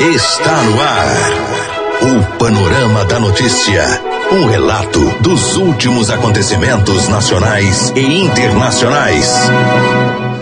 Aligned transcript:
Está 0.00 0.62
no 0.62 0.80
ar. 0.80 1.08
O 2.00 2.38
Panorama 2.38 3.04
da 3.04 3.20
Notícia. 3.20 3.84
Um 4.32 4.46
relato 4.46 4.98
dos 5.20 5.58
últimos 5.58 6.08
acontecimentos 6.10 7.06
nacionais 7.08 7.92
e 7.94 8.22
internacionais. 8.22 9.30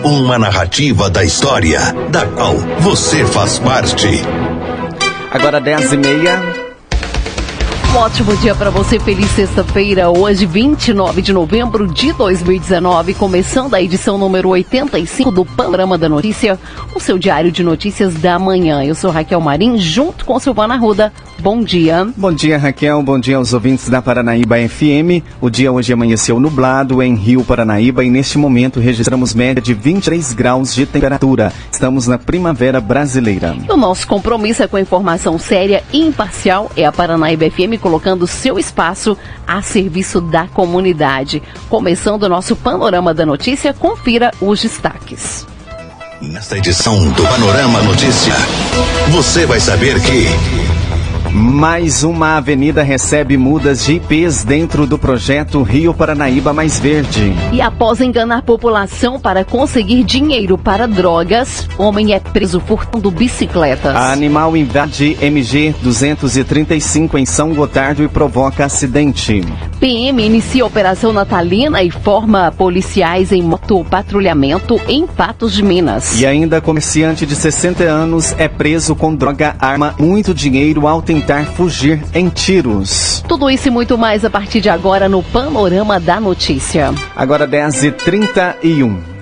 Uma 0.01 0.39
narrativa 0.39 1.09
da 1.09 1.25
história, 1.25 1.81
da 2.09 2.25
qual 2.25 2.55
você 2.79 3.25
faz 3.25 3.59
parte. 3.59 4.07
Agora 5.29 5.59
10 5.59 5.91
e 5.91 5.97
meia. 5.97 6.48
Um 7.91 7.97
ótimo 7.97 8.37
dia 8.37 8.53
para 8.53 8.69
você, 8.69 8.99
feliz 8.99 9.29
sexta-feira, 9.31 10.11
hoje 10.11 10.45
29 10.45 11.23
de 11.23 11.33
novembro 11.33 11.87
de 11.87 12.13
2019, 12.13 13.15
começando 13.15 13.73
a 13.73 13.81
edição 13.81 14.15
número 14.15 14.49
85 14.49 15.31
do 15.31 15.43
Panorama 15.43 15.97
da 15.97 16.07
Notícia, 16.07 16.59
o 16.93 16.99
seu 16.99 17.17
diário 17.17 17.51
de 17.51 17.63
notícias 17.63 18.13
da 18.13 18.37
manhã. 18.37 18.83
Eu 18.83 18.93
sou 18.93 19.09
Raquel 19.09 19.41
Marim, 19.41 19.79
junto 19.79 20.23
com 20.23 20.39
Silvana 20.39 20.77
Ruda. 20.77 21.11
Bom 21.41 21.63
dia. 21.63 22.05
Bom 22.17 22.33
dia, 22.33 22.57
Raquel. 22.57 23.01
Bom 23.01 23.17
dia 23.17 23.37
aos 23.37 23.53
ouvintes 23.53 23.87
da 23.87 24.01
Paranaíba 24.01 24.57
FM. 24.57 25.23
O 25.39 25.49
dia 25.49 25.71
hoje 25.71 25.93
amanheceu 25.93 26.37
nublado 26.37 27.01
em 27.01 27.15
Rio 27.15 27.45
Paranaíba 27.45 28.03
e 28.03 28.09
neste 28.09 28.37
momento 28.37 28.79
registramos 28.79 29.33
média 29.33 29.61
de 29.61 29.73
23 29.73 30.33
graus 30.33 30.75
de 30.75 30.85
temperatura. 30.85 31.53
Estamos 31.71 32.07
na 32.07 32.17
primavera 32.17 32.81
brasileira. 32.81 33.55
O 33.69 33.77
nosso 33.77 34.05
compromisso 34.05 34.63
é 34.63 34.67
com 34.67 34.75
a 34.75 34.81
informação 34.81 35.39
séria 35.39 35.81
e 35.93 36.01
imparcial. 36.01 36.69
É 36.75 36.85
a 36.85 36.91
Paranaíba 36.91 37.49
FM 37.49 37.79
colocando 37.81 38.27
seu 38.27 38.59
espaço 38.59 39.17
a 39.47 39.61
serviço 39.61 40.19
da 40.19 40.45
comunidade. 40.47 41.41
Começando 41.69 42.23
o 42.23 42.29
nosso 42.29 42.53
Panorama 42.53 43.13
da 43.13 43.25
Notícia, 43.25 43.73
confira 43.73 44.31
os 44.41 44.61
destaques. 44.61 45.47
Nesta 46.21 46.57
edição 46.57 47.09
do 47.11 47.23
Panorama 47.23 47.81
Notícia, 47.81 48.33
você 49.09 49.45
vai 49.45 49.61
saber 49.61 50.01
que. 50.01 50.68
Mais 51.31 52.03
uma 52.03 52.37
avenida 52.37 52.81
recebe 52.81 53.37
mudas 53.37 53.85
de 53.85 53.93
IPs 53.93 54.43
dentro 54.43 54.87
do 54.87 54.97
projeto 54.97 55.61
Rio 55.61 55.93
Paranaíba 55.93 56.53
Mais 56.53 56.79
Verde. 56.79 57.33
E 57.53 57.61
após 57.61 58.01
enganar 58.01 58.39
a 58.39 58.41
população 58.41 59.19
para 59.19 59.45
conseguir 59.45 60.03
dinheiro 60.03 60.57
para 60.57 60.87
drogas, 60.87 61.69
homem 61.77 62.13
é 62.13 62.19
preso 62.19 62.59
furtando 62.59 63.11
bicicletas. 63.11 63.95
A 63.95 64.11
animal 64.11 64.57
invade 64.57 65.17
MG 65.21 65.75
235 65.83 67.15
em 67.17 67.25
São 67.27 67.53
Gotardo 67.53 68.03
e 68.03 68.07
provoca 68.07 68.65
acidente. 68.65 69.45
PM 69.79 70.25
inicia 70.25 70.65
operação 70.65 71.13
natalina 71.13 71.83
e 71.83 71.91
forma 71.91 72.51
policiais 72.51 73.31
em 73.31 73.43
moto 73.43 73.85
patrulhamento 73.85 74.81
em 74.87 75.05
Patos 75.05 75.53
de 75.53 75.63
Minas. 75.63 76.19
E 76.19 76.25
ainda 76.25 76.59
comerciante 76.59 77.25
de 77.25 77.35
60 77.35 77.83
anos 77.83 78.33
é 78.37 78.47
preso 78.47 78.95
com 78.95 79.13
droga, 79.13 79.55
arma, 79.59 79.93
muito 79.99 80.33
dinheiro 80.33 80.87
ao 80.87 81.01
tentar 81.19 81.45
fugir 81.47 82.01
em 82.13 82.29
tiros. 82.29 83.23
Tudo 83.27 83.49
isso 83.49 83.67
e 83.67 83.71
muito 83.71 83.97
mais 83.97 84.23
a 84.23 84.29
partir 84.29 84.61
de 84.61 84.69
agora 84.69 85.09
no 85.09 85.21
Panorama 85.21 85.99
da 85.99 86.19
Notícia. 86.19 86.93
Agora 87.13 87.45
10h31. 87.45 89.18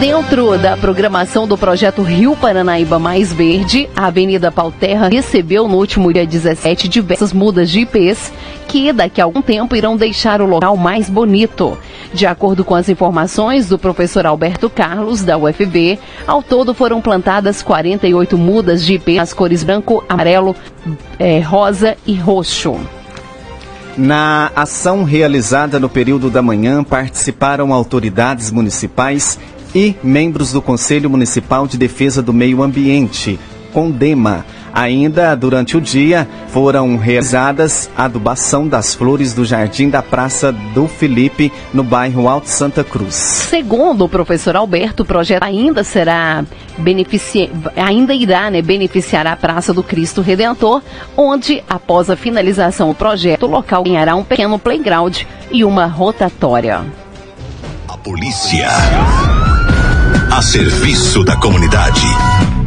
Dentro 0.00 0.58
da 0.58 0.76
programação 0.76 1.46
do 1.46 1.56
projeto 1.56 2.02
Rio 2.02 2.34
Paranaíba 2.34 2.98
Mais 2.98 3.32
Verde, 3.32 3.88
a 3.94 4.06
Avenida 4.06 4.50
Pauterra 4.50 5.08
recebeu 5.08 5.68
no 5.68 5.76
último 5.76 6.12
dia 6.12 6.26
17 6.26 6.88
diversas 6.88 7.32
mudas 7.32 7.70
de 7.70 7.80
IPs 7.80 8.32
que 8.66 8.92
daqui 8.92 9.20
a 9.20 9.24
algum 9.24 9.40
tempo 9.40 9.76
irão 9.76 9.96
deixar 9.96 10.40
o 10.40 10.46
local 10.46 10.76
mais 10.76 11.08
bonito. 11.08 11.78
De 12.12 12.26
acordo 12.26 12.64
com 12.64 12.74
as 12.74 12.88
informações 12.88 13.68
do 13.68 13.78
professor 13.78 14.26
Alberto 14.26 14.68
Carlos, 14.68 15.22
da 15.22 15.38
UFB, 15.38 15.98
ao 16.26 16.42
todo 16.42 16.74
foram 16.74 17.00
plantadas 17.00 17.62
48 17.62 18.36
mudas 18.36 18.84
de 18.84 18.94
IP 18.94 19.14
nas 19.14 19.32
cores 19.32 19.62
branco, 19.62 20.04
amarelo, 20.08 20.56
é, 21.18 21.38
rosa 21.38 21.96
e 22.04 22.14
roxo. 22.14 22.80
Na 23.96 24.50
ação 24.56 25.04
realizada 25.04 25.78
no 25.78 25.88
período 25.88 26.28
da 26.28 26.42
manhã, 26.42 26.82
participaram 26.82 27.72
autoridades 27.72 28.50
municipais 28.50 29.38
e 29.74 29.94
membros 30.02 30.52
do 30.52 30.62
Conselho 30.62 31.10
Municipal 31.10 31.66
de 31.66 31.76
Defesa 31.76 32.22
do 32.22 32.32
Meio 32.32 32.62
Ambiente, 32.62 33.38
CONDEMA. 33.72 34.46
Ainda 34.72 35.36
durante 35.36 35.76
o 35.76 35.80
dia 35.80 36.26
foram 36.48 36.96
realizadas 36.96 37.88
a 37.96 38.06
adubação 38.06 38.66
das 38.66 38.92
flores 38.92 39.32
do 39.32 39.44
Jardim 39.44 39.88
da 39.88 40.02
Praça 40.02 40.50
do 40.50 40.88
Felipe, 40.88 41.52
no 41.72 41.84
bairro 41.84 42.28
Alto 42.28 42.48
Santa 42.48 42.82
Cruz. 42.82 43.14
Segundo 43.14 44.04
o 44.04 44.08
professor 44.08 44.56
Alberto, 44.56 45.04
o 45.04 45.06
projeto 45.06 45.44
ainda 45.44 45.84
será 45.84 46.44
benefici... 46.76 47.48
ainda 47.76 48.12
irá 48.14 48.50
né, 48.50 48.60
beneficiar 48.62 49.28
a 49.28 49.36
Praça 49.36 49.72
do 49.72 49.82
Cristo 49.82 50.22
Redentor, 50.22 50.82
onde, 51.16 51.62
após 51.68 52.10
a 52.10 52.16
finalização 52.16 52.88
do 52.88 52.94
projeto, 52.96 53.44
o 53.46 53.50
local 53.50 53.84
ganhará 53.84 54.16
um 54.16 54.24
pequeno 54.24 54.58
playground 54.58 55.22
e 55.52 55.64
uma 55.64 55.86
rotatória. 55.86 56.84
A 57.86 57.96
polícia 57.98 58.68
a 60.34 60.42
serviço 60.42 61.22
da 61.22 61.36
comunidade. 61.36 62.02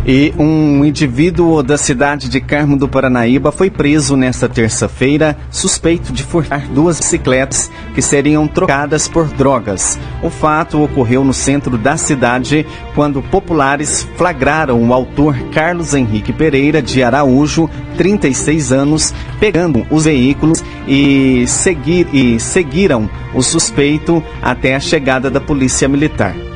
E 0.05 0.33
um 0.39 0.85
indivíduo 0.85 1.61
da 1.61 1.77
cidade 1.77 2.29
de 2.29 2.39
Carmo 2.39 2.77
do 2.77 2.87
Paranaíba 2.87 3.51
foi 3.51 3.69
preso 3.69 4.15
nesta 4.15 4.47
terça-feira, 4.47 5.37
suspeito 5.51 6.13
de 6.13 6.23
furtar 6.23 6.65
duas 6.69 6.97
bicicletas 6.97 7.69
que 7.93 8.01
seriam 8.01 8.47
trocadas 8.47 9.09
por 9.09 9.27
drogas. 9.27 9.99
O 10.23 10.29
fato 10.29 10.81
ocorreu 10.81 11.25
no 11.25 11.33
centro 11.33 11.77
da 11.77 11.97
cidade, 11.97 12.65
quando 12.95 13.21
populares 13.21 14.07
flagraram 14.15 14.81
o 14.81 14.93
autor 14.93 15.37
Carlos 15.51 15.93
Henrique 15.93 16.31
Pereira 16.31 16.81
de 16.81 17.03
Araújo, 17.03 17.69
36 17.97 18.71
anos, 18.71 19.13
pegando 19.41 19.85
os 19.91 20.05
veículos 20.05 20.63
e, 20.87 21.43
seguir, 21.47 22.07
e 22.13 22.39
seguiram 22.39 23.09
o 23.33 23.43
suspeito 23.43 24.23
até 24.41 24.73
a 24.73 24.79
chegada 24.79 25.29
da 25.29 25.41
polícia 25.41 25.89
militar. 25.89 26.46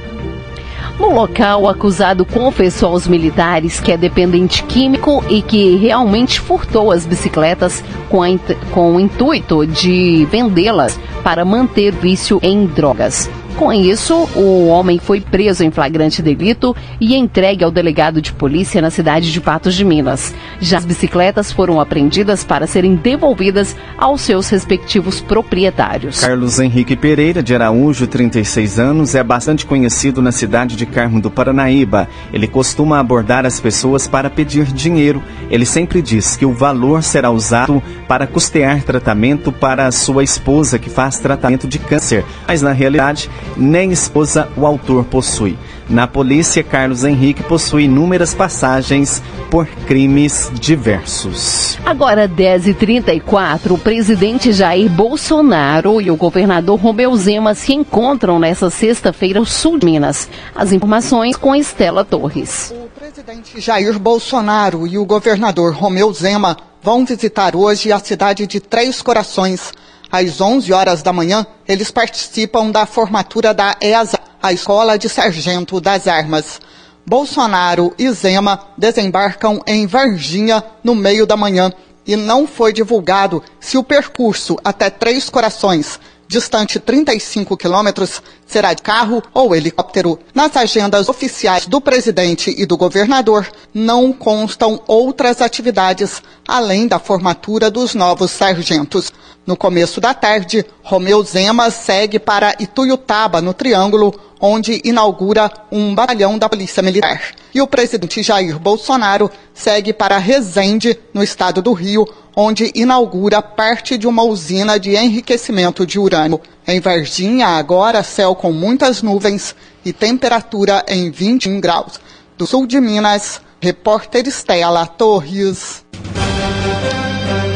No 1.02 1.10
local, 1.16 1.64
o 1.64 1.68
acusado 1.68 2.24
confessou 2.24 2.92
aos 2.92 3.08
militares 3.08 3.80
que 3.80 3.92
é 3.92 3.98
dependente 3.98 4.62
químico 4.62 5.24
e 5.28 5.42
que 5.42 5.76
realmente 5.78 6.40
furtou 6.40 6.92
as 6.92 7.08
bicicletas 7.08 7.84
com, 8.08 8.22
com 8.70 8.96
o 8.96 9.00
intuito 9.00 9.66
de 9.66 10.28
vendê-las 10.30 11.00
para 11.24 11.44
manter 11.44 11.92
vício 11.92 12.40
em 12.44 12.68
drogas. 12.68 13.28
Com 13.58 13.72
isso, 13.72 14.28
o 14.36 14.68
homem 14.68 14.98
foi 14.98 15.22
preso 15.22 15.64
em 15.64 15.72
flagrante 15.72 16.22
delito 16.22 16.76
e 17.00 17.16
entregue 17.16 17.64
ao 17.64 17.72
delegado 17.72 18.22
de 18.22 18.34
polícia 18.34 18.82
na 18.82 18.90
cidade 18.90 19.32
de 19.32 19.40
Patos 19.40 19.76
de 19.76 19.86
Minas. 19.86 20.34
Já 20.60 20.78
as 20.78 20.86
bicicletas 20.86 21.52
foram 21.52 21.80
apreendidas 21.80 22.44
para 22.44 22.66
serem 22.66 22.96
devolvidas 22.96 23.76
aos 23.98 24.22
seus 24.22 24.50
respectivos 24.50 25.22
proprietários. 25.22 26.22
Carlos 26.22 26.60
Henrique 26.60 26.96
Pereira, 26.96 27.44
de 27.44 27.54
Araújo, 27.54 28.08
36 28.08 28.80
anos, 28.80 29.16
é 29.16 29.24
bastante 29.24 29.66
conhecido 29.66 30.22
na 30.22 30.32
cidade 30.32 30.76
de 30.76 30.86
Carmo 30.86 31.22
do 31.22 31.30
Paranaíba. 31.30 32.08
Ele 32.34 32.48
costuma 32.48 33.00
abordar 33.00 33.46
as 33.46 33.60
pessoas 33.60 34.08
para 34.08 34.30
pedir 34.30 34.66
dinheiro. 34.66 35.24
Ele 35.50 35.66
sempre 35.66 36.02
diz 36.02 36.36
que 36.36 36.46
o 36.46 36.54
valor 36.54 37.04
será 37.04 37.30
usado 37.30 37.82
para 38.08 38.26
custear 38.26 38.84
tratamento 38.84 39.52
para 39.52 39.92
sua 39.92 40.24
esposa 40.24 40.80
que 40.80 40.90
faz 40.90 41.20
tratamento 41.20 41.68
de 41.68 41.78
câncer. 41.78 42.26
Mas 42.48 42.62
na 42.62 42.72
realidade, 42.72 43.30
nem 43.58 43.92
esposa 43.92 44.50
o 44.56 44.66
autor 44.66 45.06
possui. 45.06 45.58
Na 45.90 46.08
polícia, 46.08 46.64
Carlos 46.64 47.04
Henrique 47.04 47.44
possui 47.44 47.84
inúmeras 47.84 48.34
passagens 48.34 49.22
por 49.50 49.68
crimes 49.86 50.50
diversos. 50.54 51.78
Agora, 51.86 52.30
10h34, 52.30 53.72
o 53.72 53.78
presidente 53.78 54.54
Jair 54.54 54.90
Bolsonaro 54.90 56.00
e 56.00 56.10
o 56.10 56.16
governador 56.16 56.80
Romeu 56.80 57.14
Zema 57.18 57.54
se 57.54 57.74
encontram 57.74 58.40
nesta 58.40 58.70
sexta-feira 58.70 59.42
no 59.42 59.46
sul 59.46 59.78
de 59.78 59.86
Minas. 59.86 60.30
As 60.56 60.72
informações 60.72 61.36
com 61.36 61.54
Estela 61.54 62.06
Torres. 62.06 62.74
O 62.74 62.88
presidente 62.98 63.60
Jair 63.60 64.00
Bolsonaro 64.00 64.88
e 64.88 64.98
o 64.98 65.06
governador 65.06 65.74
Romeu 65.74 66.14
Zema 66.14 66.56
vão 66.82 67.06
visitar 67.06 67.56
hoje 67.56 67.92
a 67.92 68.00
cidade 68.00 68.48
de 68.48 68.60
Três 68.62 69.02
Corações 69.02 69.74
às 70.12 70.42
11 70.42 70.74
horas 70.74 71.02
da 71.02 71.14
manhã, 71.14 71.46
eles 71.68 71.90
participam 71.90 72.70
da 72.70 72.86
formatura 72.86 73.54
da 73.54 73.76
ESA, 73.80 74.20
a 74.42 74.52
Escola 74.52 74.98
de 74.98 75.08
Sargento 75.08 75.80
das 75.80 76.08
Armas. 76.08 76.60
Bolsonaro 77.06 77.94
e 77.98 78.12
Zema 78.12 78.68
desembarcam 78.78 79.62
em 79.66 79.88
Varginha 79.88 80.64
no 80.84 80.94
meio 80.94 81.26
da 81.26 81.38
manhã 81.38 81.72
e 82.06 82.16
não 82.16 82.46
foi 82.46 82.74
divulgado 82.74 83.44
se 83.60 83.78
o 83.78 83.84
percurso 83.84 84.58
até 84.64 84.90
Três 84.90 85.30
Corações 85.30 86.00
distante 86.32 86.80
35 86.80 87.58
quilômetros, 87.58 88.24
será 88.48 88.74
de 88.74 88.82
carro 88.82 89.22
ou 89.34 89.54
helicóptero. 89.54 90.18
Nas 90.34 90.56
agendas 90.56 91.10
oficiais 91.10 91.68
do 91.68 91.82
presidente 91.82 92.56
e 92.58 92.66
do 92.66 92.78
governador, 92.78 93.46
não 93.74 94.14
constam 94.14 94.82
outras 94.88 95.42
atividades 95.42 96.24
além 96.48 96.88
da 96.88 97.00
formatura 97.00 97.70
dos 97.70 97.94
novos 97.94 98.32
sargentos. 98.32 99.12
No 99.46 99.58
começo 99.58 100.00
da 100.00 100.14
tarde, 100.14 100.64
Romeu 100.84 101.24
Zema 101.24 101.72
segue 101.72 102.20
para 102.20 102.56
Ituiutaba, 102.60 103.42
no 103.42 103.56
Triângulo, 103.56 104.14
onde 104.40 104.80
inaugura 104.84 105.52
um 105.72 105.96
batalhão 105.96 106.38
da 106.38 106.48
Polícia 106.48 106.84
Militar. 106.84 107.34
E 107.54 107.60
o 107.60 107.66
presidente 107.66 108.22
Jair 108.22 108.60
Bolsonaro 108.60 109.32
segue 109.54 109.94
para 109.94 110.20
Resende, 110.20 110.98
no 111.12 111.24
estado 111.24 111.60
do 111.60 111.74
Rio, 111.74 112.08
onde 112.36 112.72
inaugura 112.76 113.42
parte 113.42 113.98
de 113.98 114.08
uma 114.08 114.24
usina 114.24 114.80
de 114.80 114.96
enriquecimento 114.96 115.86
de 115.88 115.98
urânio. 115.98 116.40
Em 116.68 116.80
Varginha, 116.80 117.48
agora 117.48 118.04
céu 118.04 118.36
com 118.36 118.52
muitas 118.52 119.02
nuvens 119.02 119.56
e 119.84 119.92
temperatura 119.92 120.86
em 120.88 121.10
21 121.10 121.60
graus. 121.60 122.00
Do 122.38 122.46
sul 122.46 122.68
de 122.68 122.80
Minas, 122.80 123.42
repórter 123.60 124.28
Estela 124.28 124.86
Torres. 124.86 125.84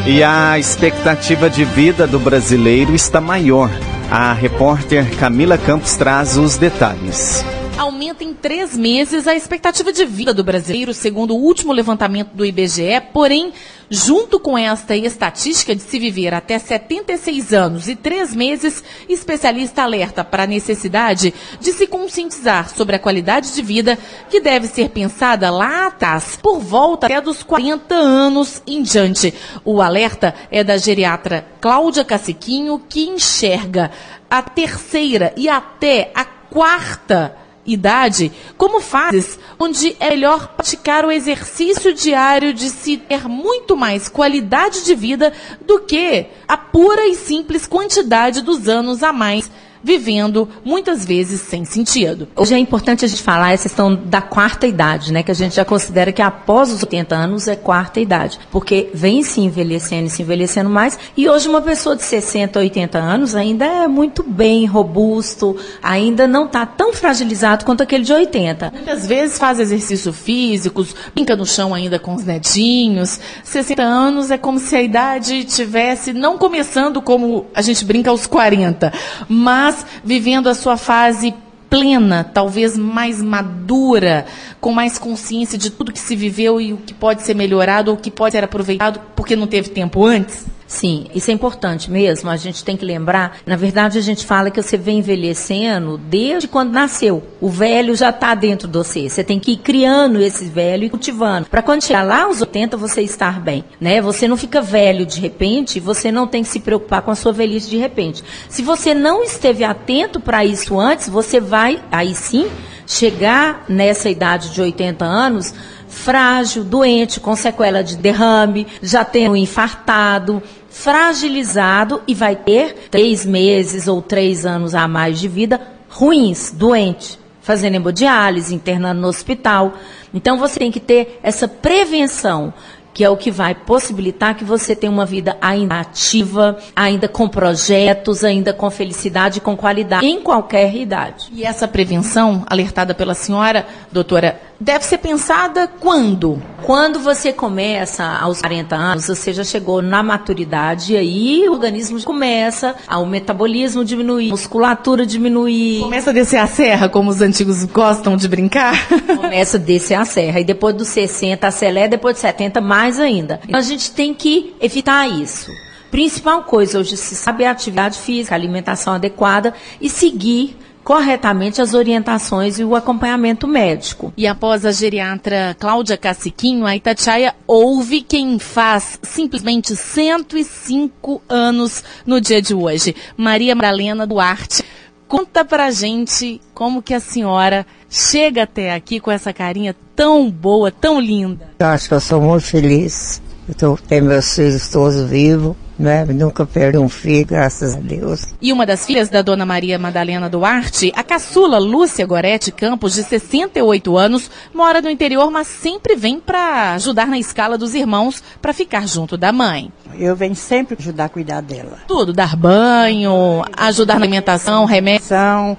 E 0.06 0.22
a 0.22 0.56
expectativa 0.56 1.50
de 1.50 1.64
vida 1.64 2.06
do 2.06 2.20
brasileiro 2.20 2.94
está 2.94 3.20
maior. 3.20 3.70
A 4.08 4.32
repórter 4.32 5.10
Camila 5.16 5.58
Campos 5.58 5.96
traz 5.96 6.36
os 6.36 6.56
detalhes 6.56 7.44
aumenta 7.76 8.24
em 8.24 8.32
três 8.32 8.76
meses 8.76 9.28
a 9.28 9.34
expectativa 9.34 9.92
de 9.92 10.04
vida 10.06 10.32
do 10.32 10.42
brasileiro, 10.42 10.94
segundo 10.94 11.34
o 11.34 11.40
último 11.40 11.72
levantamento 11.72 12.30
do 12.32 12.44
IBGE. 12.44 13.02
Porém, 13.12 13.52
junto 13.90 14.40
com 14.40 14.56
esta 14.56 14.96
estatística 14.96 15.74
de 15.74 15.82
se 15.82 15.98
viver 15.98 16.32
até 16.32 16.58
76 16.58 17.52
anos 17.52 17.86
e 17.86 17.94
três 17.94 18.34
meses, 18.34 18.82
especialista 19.08 19.82
alerta 19.82 20.24
para 20.24 20.44
a 20.44 20.46
necessidade 20.46 21.34
de 21.60 21.72
se 21.72 21.86
conscientizar 21.86 22.70
sobre 22.70 22.96
a 22.96 22.98
qualidade 22.98 23.54
de 23.54 23.62
vida 23.62 23.98
que 24.30 24.40
deve 24.40 24.66
ser 24.66 24.88
pensada 24.88 25.50
lá 25.50 25.88
atrás, 25.88 26.38
por 26.42 26.58
volta 26.58 27.06
até 27.06 27.20
dos 27.20 27.42
40 27.42 27.94
anos 27.94 28.62
em 28.66 28.82
diante. 28.82 29.34
O 29.64 29.82
alerta 29.82 30.34
é 30.50 30.64
da 30.64 30.78
geriatra 30.78 31.46
Cláudia 31.60 32.04
Caciquinho, 32.04 32.82
que 32.88 33.06
enxerga 33.06 33.90
a 34.30 34.40
terceira 34.40 35.34
e 35.36 35.48
até 35.48 36.10
a 36.14 36.24
quarta 36.24 37.45
idade 37.66 38.32
como 38.56 38.80
fases 38.80 39.38
onde 39.58 39.96
é 39.98 40.10
melhor 40.10 40.48
praticar 40.48 41.04
o 41.04 41.10
exercício 41.10 41.92
diário 41.92 42.52
de 42.52 42.70
se 42.70 42.96
ter 42.96 43.28
muito 43.28 43.76
mais 43.76 44.08
qualidade 44.08 44.84
de 44.84 44.94
vida 44.94 45.32
do 45.60 45.80
que 45.80 46.26
a 46.46 46.56
pura 46.56 47.06
e 47.06 47.14
simples 47.14 47.66
quantidade 47.66 48.42
dos 48.42 48.68
anos 48.68 49.02
a 49.02 49.12
mais 49.12 49.50
vivendo 49.82 50.48
muitas 50.64 51.04
vezes 51.04 51.40
sem 51.40 51.64
sentido. 51.64 52.28
Hoje 52.36 52.54
é 52.54 52.58
importante 52.58 53.04
a 53.04 53.08
gente 53.08 53.22
falar 53.22 53.52
essa 53.52 53.68
questão 53.68 53.94
da 53.94 54.20
quarta 54.20 54.66
idade, 54.66 55.12
né, 55.12 55.22
que 55.22 55.30
a 55.30 55.34
gente 55.34 55.56
já 55.56 55.64
considera 55.64 56.12
que 56.12 56.22
após 56.22 56.72
os 56.72 56.82
80 56.82 57.14
anos 57.14 57.48
é 57.48 57.56
quarta 57.56 58.00
idade, 58.00 58.38
porque 58.50 58.90
vem 58.92 59.22
se 59.22 59.40
envelhecendo 59.40 60.06
e 60.06 60.10
se 60.10 60.22
envelhecendo 60.22 60.70
mais, 60.70 60.98
e 61.16 61.28
hoje 61.28 61.48
uma 61.48 61.62
pessoa 61.62 61.96
de 61.96 62.02
60, 62.02 62.58
80 62.58 62.98
anos 62.98 63.34
ainda 63.34 63.64
é 63.64 63.88
muito 63.88 64.22
bem 64.22 64.64
robusto, 64.66 65.56
ainda 65.82 66.26
não 66.26 66.46
está 66.46 66.64
tão 66.64 66.92
fragilizado 66.92 67.64
quanto 67.64 67.82
aquele 67.82 68.04
de 68.04 68.12
80. 68.12 68.72
Muitas 68.74 69.06
vezes 69.06 69.38
faz 69.38 69.58
exercícios 69.58 70.16
físicos, 70.16 70.94
brinca 71.14 71.36
no 71.36 71.44
chão 71.44 71.74
ainda 71.74 71.98
com 71.98 72.14
os 72.14 72.24
netinhos. 72.24 73.20
60 73.44 73.82
anos 73.82 74.30
é 74.30 74.38
como 74.38 74.58
se 74.58 74.76
a 74.76 74.82
idade 74.82 75.44
tivesse 75.44 76.12
não 76.12 76.38
começando 76.38 77.02
como 77.02 77.46
a 77.54 77.62
gente 77.62 77.84
brinca 77.84 78.10
aos 78.10 78.26
40, 78.26 78.92
mas 79.28 79.65
vivendo 80.04 80.48
a 80.48 80.54
sua 80.54 80.76
fase 80.76 81.34
plena, 81.68 82.24
talvez 82.24 82.76
mais 82.76 83.20
madura, 83.20 84.26
com 84.60 84.72
mais 84.72 84.98
consciência 84.98 85.58
de 85.58 85.70
tudo 85.70 85.92
que 85.92 85.98
se 85.98 86.14
viveu 86.14 86.60
e 86.60 86.72
o 86.72 86.76
que 86.76 86.94
pode 86.94 87.22
ser 87.22 87.34
melhorado 87.34 87.90
ou 87.90 87.96
o 87.96 88.00
que 88.00 88.10
pode 88.10 88.32
ser 88.32 88.44
aproveitado 88.44 89.00
porque 89.14 89.36
não 89.36 89.46
teve 89.46 89.70
tempo 89.70 90.04
antes? 90.04 90.46
Sim, 90.66 91.06
isso 91.14 91.30
é 91.30 91.34
importante 91.34 91.90
mesmo. 91.90 92.28
A 92.28 92.36
gente 92.36 92.64
tem 92.64 92.76
que 92.76 92.84
lembrar. 92.84 93.38
Na 93.46 93.56
verdade, 93.56 93.98
a 93.98 94.02
gente 94.02 94.26
fala 94.26 94.50
que 94.50 94.60
você 94.60 94.76
vem 94.76 94.98
envelhecendo 94.98 95.96
desde 95.96 96.48
quando 96.48 96.72
nasceu. 96.72 97.22
O 97.40 97.48
velho 97.48 97.94
já 97.94 98.10
está 98.10 98.34
dentro 98.34 98.66
de 98.66 98.76
você. 98.76 99.08
Você 99.08 99.22
tem 99.22 99.38
que 99.38 99.52
ir 99.52 99.58
criando 99.58 100.20
esse 100.20 100.46
velho 100.46 100.84
e 100.84 100.90
cultivando. 100.90 101.48
Para 101.48 101.62
quando 101.62 101.84
chegar 101.84 102.02
lá 102.02 102.24
aos 102.24 102.40
80, 102.40 102.76
você 102.76 103.02
estar 103.02 103.40
bem. 103.40 103.64
Né? 103.80 104.00
Você 104.00 104.26
não 104.26 104.36
fica 104.36 104.60
velho 104.60 105.06
de 105.06 105.20
repente, 105.20 105.78
você 105.78 106.10
não 106.10 106.26
tem 106.26 106.42
que 106.42 106.48
se 106.48 106.60
preocupar 106.60 107.02
com 107.02 107.10
a 107.10 107.14
sua 107.14 107.32
velhice 107.32 107.70
de 107.70 107.76
repente. 107.76 108.24
Se 108.48 108.62
você 108.62 108.92
não 108.92 109.22
esteve 109.22 109.62
atento 109.62 110.18
para 110.18 110.44
isso 110.44 110.78
antes, 110.78 111.08
você 111.08 111.38
vai, 111.38 111.80
aí 111.92 112.14
sim, 112.14 112.48
chegar 112.86 113.64
nessa 113.68 114.08
idade 114.08 114.50
de 114.50 114.60
80 114.60 115.04
anos 115.04 115.52
frágil, 115.96 116.62
doente, 116.62 117.18
com 117.18 117.34
sequela 117.34 117.82
de 117.82 117.96
derrame, 117.96 118.66
já 118.82 119.06
um 119.30 119.34
infartado, 119.34 120.42
fragilizado 120.68 122.02
e 122.06 122.14
vai 122.14 122.36
ter 122.36 122.88
três 122.90 123.24
meses 123.24 123.88
ou 123.88 124.02
três 124.02 124.44
anos 124.44 124.74
a 124.74 124.86
mais 124.86 125.18
de 125.18 125.26
vida 125.26 125.60
ruins, 125.88 126.52
doente, 126.52 127.18
fazendo 127.40 127.76
hemodiálise, 127.76 128.54
internando 128.54 129.00
no 129.00 129.08
hospital. 129.08 129.72
Então 130.12 130.36
você 130.36 130.58
tem 130.58 130.70
que 130.70 130.80
ter 130.80 131.18
essa 131.22 131.48
prevenção 131.48 132.52
que 132.96 133.04
é 133.04 133.10
o 133.10 133.16
que 133.16 133.30
vai 133.30 133.54
possibilitar 133.54 134.34
que 134.34 134.42
você 134.42 134.74
tenha 134.74 134.90
uma 134.90 135.04
vida 135.04 135.36
ainda 135.38 135.78
ativa, 135.78 136.56
ainda 136.74 137.06
com 137.06 137.28
projetos, 137.28 138.24
ainda 138.24 138.54
com 138.54 138.70
felicidade 138.70 139.38
com 139.38 139.54
qualidade, 139.54 140.06
em 140.06 140.22
qualquer 140.22 140.74
idade. 140.74 141.26
E 141.30 141.44
essa 141.44 141.68
prevenção, 141.68 142.42
alertada 142.46 142.94
pela 142.94 143.12
senhora, 143.12 143.66
doutora, 143.92 144.40
deve 144.60 144.84
ser 144.84 144.98
pensada 144.98 145.68
quando? 145.80 146.42
Quando 146.62 146.98
você 146.98 147.32
começa 147.32 148.04
aos 148.04 148.40
40 148.40 148.74
anos, 148.74 149.06
você 149.06 149.32
já 149.32 149.44
chegou 149.44 149.80
na 149.80 150.02
maturidade 150.02 150.94
e 150.94 150.96
aí 150.96 151.48
o 151.48 151.52
organismo 151.52 152.02
começa 152.02 152.74
a 152.86 152.98
o 152.98 153.06
metabolismo 153.06 153.84
diminuir, 153.84 154.28
a 154.28 154.30
musculatura 154.30 155.06
diminuir. 155.06 155.80
Começa 155.80 156.10
a 156.10 156.12
descer 156.12 156.38
a 156.38 156.46
serra, 156.46 156.88
como 156.88 157.10
os 157.10 157.20
antigos 157.20 157.64
gostam 157.64 158.16
de 158.16 158.28
brincar? 158.28 158.74
Começa 159.16 159.56
a 159.56 159.60
descer 159.60 159.94
a 159.94 160.04
serra. 160.04 160.40
E 160.40 160.44
depois 160.44 160.74
dos 160.74 160.88
60 160.88 161.46
acelera, 161.46 161.88
depois 161.88 162.14
de 162.14 162.20
70 162.20 162.60
mais 162.60 162.98
ainda. 162.98 163.40
Então 163.44 163.58
a 163.58 163.62
gente 163.62 163.92
tem 163.92 164.12
que 164.14 164.54
evitar 164.60 165.08
isso. 165.08 165.50
Principal 165.90 166.42
coisa 166.42 166.78
hoje 166.78 166.96
se 166.96 167.14
sabe 167.14 167.44
é 167.44 167.48
a 167.48 167.52
atividade 167.52 167.98
física, 167.98 168.34
alimentação 168.34 168.94
adequada 168.94 169.54
e 169.80 169.88
seguir 169.88 170.56
corretamente 170.86 171.60
as 171.60 171.74
orientações 171.74 172.60
e 172.60 172.64
o 172.64 172.76
acompanhamento 172.76 173.48
médico. 173.48 174.12
E 174.16 174.24
após 174.24 174.64
a 174.64 174.70
geriatra 174.70 175.56
Cláudia 175.58 175.96
Caciquinho, 175.96 176.64
a 176.64 176.76
Itatiaia 176.76 177.34
ouve 177.44 178.00
quem 178.00 178.38
faz 178.38 178.96
simplesmente 179.02 179.74
105 179.74 181.20
anos 181.28 181.82
no 182.06 182.20
dia 182.20 182.40
de 182.40 182.54
hoje. 182.54 182.94
Maria 183.16 183.56
Madalena 183.56 184.06
Duarte. 184.06 184.62
Conta 185.08 185.44
pra 185.44 185.72
gente 185.72 186.40
como 186.54 186.80
que 186.80 186.94
a 186.94 187.00
senhora 187.00 187.66
chega 187.90 188.44
até 188.44 188.72
aqui 188.72 189.00
com 189.00 189.10
essa 189.10 189.32
carinha 189.32 189.74
tão 189.96 190.30
boa, 190.30 190.70
tão 190.70 191.00
linda. 191.00 191.50
Eu 191.58 191.66
acho 191.66 191.88
que 191.88 191.94
eu 191.94 192.00
sou 192.00 192.20
muito 192.20 192.44
feliz. 192.44 193.20
Eu 193.60 193.76
tenho 193.88 194.04
meus 194.04 194.32
filhos 194.32 194.68
todos 194.68 195.02
vivos 195.02 195.56
né? 195.78 196.04
Nunca 196.04 196.46
perdi 196.46 196.78
um 196.78 196.88
filho, 196.88 197.26
graças 197.26 197.74
a 197.74 197.80
Deus. 197.80 198.26
E 198.40 198.52
uma 198.52 198.66
das 198.66 198.86
filhas 198.86 199.08
da 199.08 199.22
dona 199.22 199.44
Maria 199.44 199.78
Madalena 199.78 200.28
Duarte, 200.28 200.92
a 200.96 201.02
caçula 201.02 201.58
Lúcia 201.58 202.06
Gorete 202.06 202.50
Campos, 202.50 202.94
de 202.94 203.02
68 203.04 203.96
anos, 203.96 204.30
mora 204.54 204.80
no 204.80 204.90
interior, 204.90 205.30
mas 205.30 205.46
sempre 205.46 205.96
vem 205.96 206.18
para 206.20 206.72
ajudar 206.74 207.06
na 207.06 207.18
escala 207.18 207.58
dos 207.58 207.74
irmãos 207.74 208.22
para 208.40 208.52
ficar 208.52 208.86
junto 208.86 209.16
da 209.16 209.32
mãe. 209.32 209.70
Eu 209.98 210.14
venho 210.14 210.34
sempre 210.34 210.76
ajudar 210.78 211.06
a 211.06 211.08
cuidar 211.08 211.40
dela. 211.40 211.78
Tudo, 211.86 212.12
dar 212.12 212.36
banho, 212.36 213.42
ajudar 213.56 213.94
na 213.94 214.04
alimentação, 214.04 214.64
remédio. 214.64 215.06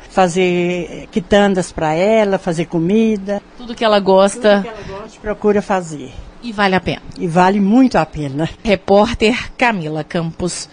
Fazer 0.09 1.07
quitandas 1.11 1.71
para 1.71 1.93
ela, 1.93 2.37
fazer 2.37 2.65
comida. 2.65 3.41
Tudo 3.57 3.75
que 3.75 3.83
ela 3.83 3.99
gosta. 3.99 4.63
Tudo 4.63 4.63
que 4.63 4.89
ela 4.89 4.99
gosta, 5.01 5.19
procura 5.21 5.61
fazer. 5.61 6.13
E 6.41 6.51
vale 6.51 6.75
a 6.75 6.79
pena. 6.79 7.01
E 7.17 7.27
vale 7.27 7.59
muito 7.59 7.97
a 7.97 8.05
pena. 8.05 8.49
Repórter 8.63 9.51
Camila 9.57 10.03
Campos. 10.03 10.69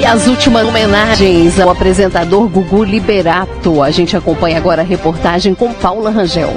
E 0.00 0.06
as 0.06 0.26
últimas 0.26 0.66
homenagens 0.66 1.60
ao 1.60 1.68
apresentador 1.68 2.48
Gugu 2.48 2.84
Liberato. 2.84 3.82
A 3.82 3.90
gente 3.90 4.16
acompanha 4.16 4.56
agora 4.56 4.80
a 4.80 4.84
reportagem 4.84 5.54
com 5.54 5.74
Paula 5.74 6.10
Rangel. 6.10 6.50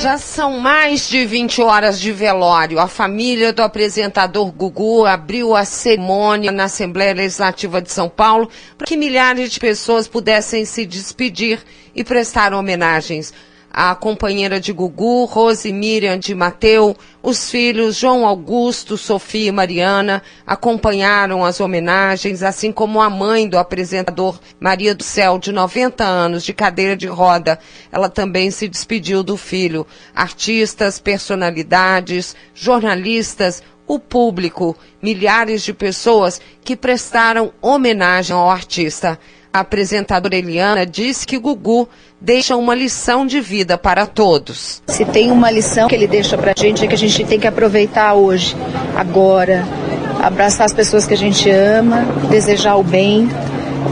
Já 0.00 0.16
são 0.16 0.58
mais 0.58 1.10
de 1.10 1.26
20 1.26 1.60
horas 1.60 2.00
de 2.00 2.10
velório. 2.10 2.78
A 2.78 2.88
família 2.88 3.52
do 3.52 3.62
apresentador 3.62 4.50
Gugu 4.50 5.04
abriu 5.04 5.54
a 5.54 5.66
cerimônia 5.66 6.50
na 6.50 6.64
Assembleia 6.64 7.12
Legislativa 7.12 7.82
de 7.82 7.92
São 7.92 8.08
Paulo 8.08 8.48
para 8.78 8.86
que 8.86 8.96
milhares 8.96 9.52
de 9.52 9.60
pessoas 9.60 10.08
pudessem 10.08 10.64
se 10.64 10.86
despedir 10.86 11.60
e 11.94 12.02
prestar 12.02 12.54
homenagens 12.54 13.34
a 13.72 13.94
companheira 13.94 14.58
de 14.58 14.72
Gugu, 14.72 15.24
Rose 15.26 15.72
Miriam 15.72 16.18
de 16.18 16.34
Mateu, 16.34 16.96
os 17.22 17.50
filhos 17.50 17.96
João 17.96 18.26
Augusto, 18.26 18.98
Sofia 18.98 19.48
e 19.48 19.52
Mariana 19.52 20.22
acompanharam 20.44 21.44
as 21.44 21.60
homenagens, 21.60 22.42
assim 22.42 22.72
como 22.72 23.00
a 23.00 23.08
mãe 23.08 23.48
do 23.48 23.56
apresentador 23.56 24.40
Maria 24.58 24.94
do 24.94 25.04
Céu, 25.04 25.38
de 25.38 25.52
90 25.52 26.02
anos, 26.02 26.44
de 26.44 26.52
cadeira 26.52 26.96
de 26.96 27.06
roda. 27.06 27.60
Ela 27.92 28.08
também 28.08 28.50
se 28.50 28.66
despediu 28.66 29.22
do 29.22 29.36
filho. 29.36 29.86
Artistas, 30.14 30.98
personalidades, 30.98 32.34
jornalistas, 32.52 33.62
o 33.86 33.98
público, 33.98 34.76
milhares 35.02 35.62
de 35.62 35.72
pessoas 35.72 36.40
que 36.62 36.76
prestaram 36.76 37.52
homenagem 37.60 38.34
ao 38.34 38.48
artista. 38.48 39.18
A 39.52 39.60
apresentadora 39.60 40.36
Eliana 40.36 40.86
disse 40.86 41.26
que 41.26 41.36
Gugu 41.36 41.88
deixa 42.20 42.54
uma 42.56 42.74
lição 42.74 43.26
de 43.26 43.40
vida 43.40 43.76
para 43.76 44.06
todos. 44.06 44.80
Se 44.86 45.04
tem 45.04 45.32
uma 45.32 45.50
lição 45.50 45.88
que 45.88 45.94
ele 45.94 46.06
deixa 46.06 46.38
para 46.38 46.52
a 46.56 46.60
gente 46.60 46.84
é 46.84 46.88
que 46.88 46.94
a 46.94 46.98
gente 46.98 47.24
tem 47.24 47.40
que 47.40 47.48
aproveitar 47.48 48.14
hoje, 48.14 48.56
agora, 48.96 49.66
abraçar 50.22 50.66
as 50.66 50.72
pessoas 50.72 51.04
que 51.04 51.14
a 51.14 51.16
gente 51.16 51.50
ama, 51.50 52.02
desejar 52.30 52.76
o 52.76 52.84
bem, 52.84 53.28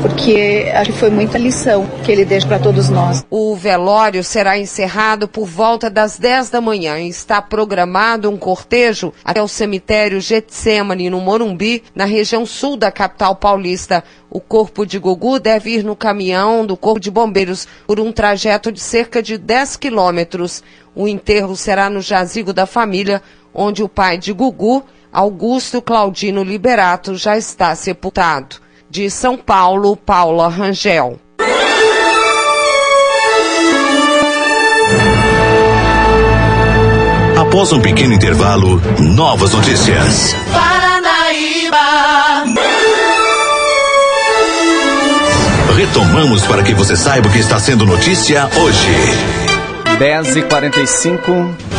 porque 0.00 0.70
acho 0.74 0.92
que 0.92 0.98
foi 0.98 1.10
muita 1.10 1.38
lição 1.38 1.86
que 2.04 2.12
ele 2.12 2.24
deixa 2.24 2.46
para 2.46 2.58
todos 2.58 2.88
nós. 2.88 3.24
O 3.30 3.54
velório 3.56 4.22
será 4.22 4.58
encerrado 4.58 5.26
por 5.26 5.46
volta 5.46 5.90
das 5.90 6.18
10 6.18 6.50
da 6.50 6.60
manhã 6.60 6.98
e 6.98 7.08
está 7.08 7.42
programado 7.42 8.30
um 8.30 8.36
cortejo 8.36 9.12
até 9.24 9.42
o 9.42 9.48
cemitério 9.48 10.20
Getsemane, 10.20 11.10
no 11.10 11.20
Morumbi, 11.20 11.82
na 11.94 12.04
região 12.04 12.46
sul 12.46 12.76
da 12.76 12.90
capital 12.90 13.36
paulista. 13.36 14.04
O 14.30 14.40
corpo 14.40 14.84
de 14.84 14.98
Gugu 14.98 15.38
deve 15.38 15.70
ir 15.70 15.84
no 15.84 15.96
caminhão 15.96 16.64
do 16.66 16.76
Corpo 16.76 17.00
de 17.00 17.10
Bombeiros 17.10 17.66
por 17.86 17.98
um 17.98 18.12
trajeto 18.12 18.70
de 18.70 18.80
cerca 18.80 19.22
de 19.22 19.38
10 19.38 19.76
quilômetros. 19.76 20.62
O 20.94 21.08
enterro 21.08 21.56
será 21.56 21.88
no 21.88 22.00
jazigo 22.00 22.52
da 22.52 22.66
família, 22.66 23.22
onde 23.54 23.82
o 23.82 23.88
pai 23.88 24.18
de 24.18 24.32
Gugu, 24.32 24.84
Augusto 25.12 25.80
Claudino 25.80 26.42
Liberato, 26.42 27.14
já 27.14 27.38
está 27.38 27.74
sepultado. 27.74 28.67
De 28.90 29.10
São 29.10 29.36
Paulo, 29.36 29.96
Paula 29.96 30.48
Rangel. 30.48 31.18
Após 37.36 37.72
um 37.72 37.80
pequeno 37.80 38.14
intervalo, 38.14 38.80
novas 38.98 39.52
notícias. 39.52 40.34
Paranaíba. 40.52 41.78
Retomamos 45.76 46.46
para 46.46 46.62
que 46.62 46.74
você 46.74 46.96
saiba 46.96 47.28
o 47.28 47.32
que 47.32 47.38
está 47.38 47.58
sendo 47.58 47.86
notícia 47.86 48.48
hoje. 48.56 48.88
10h45. 49.98 51.54
E 51.74 51.77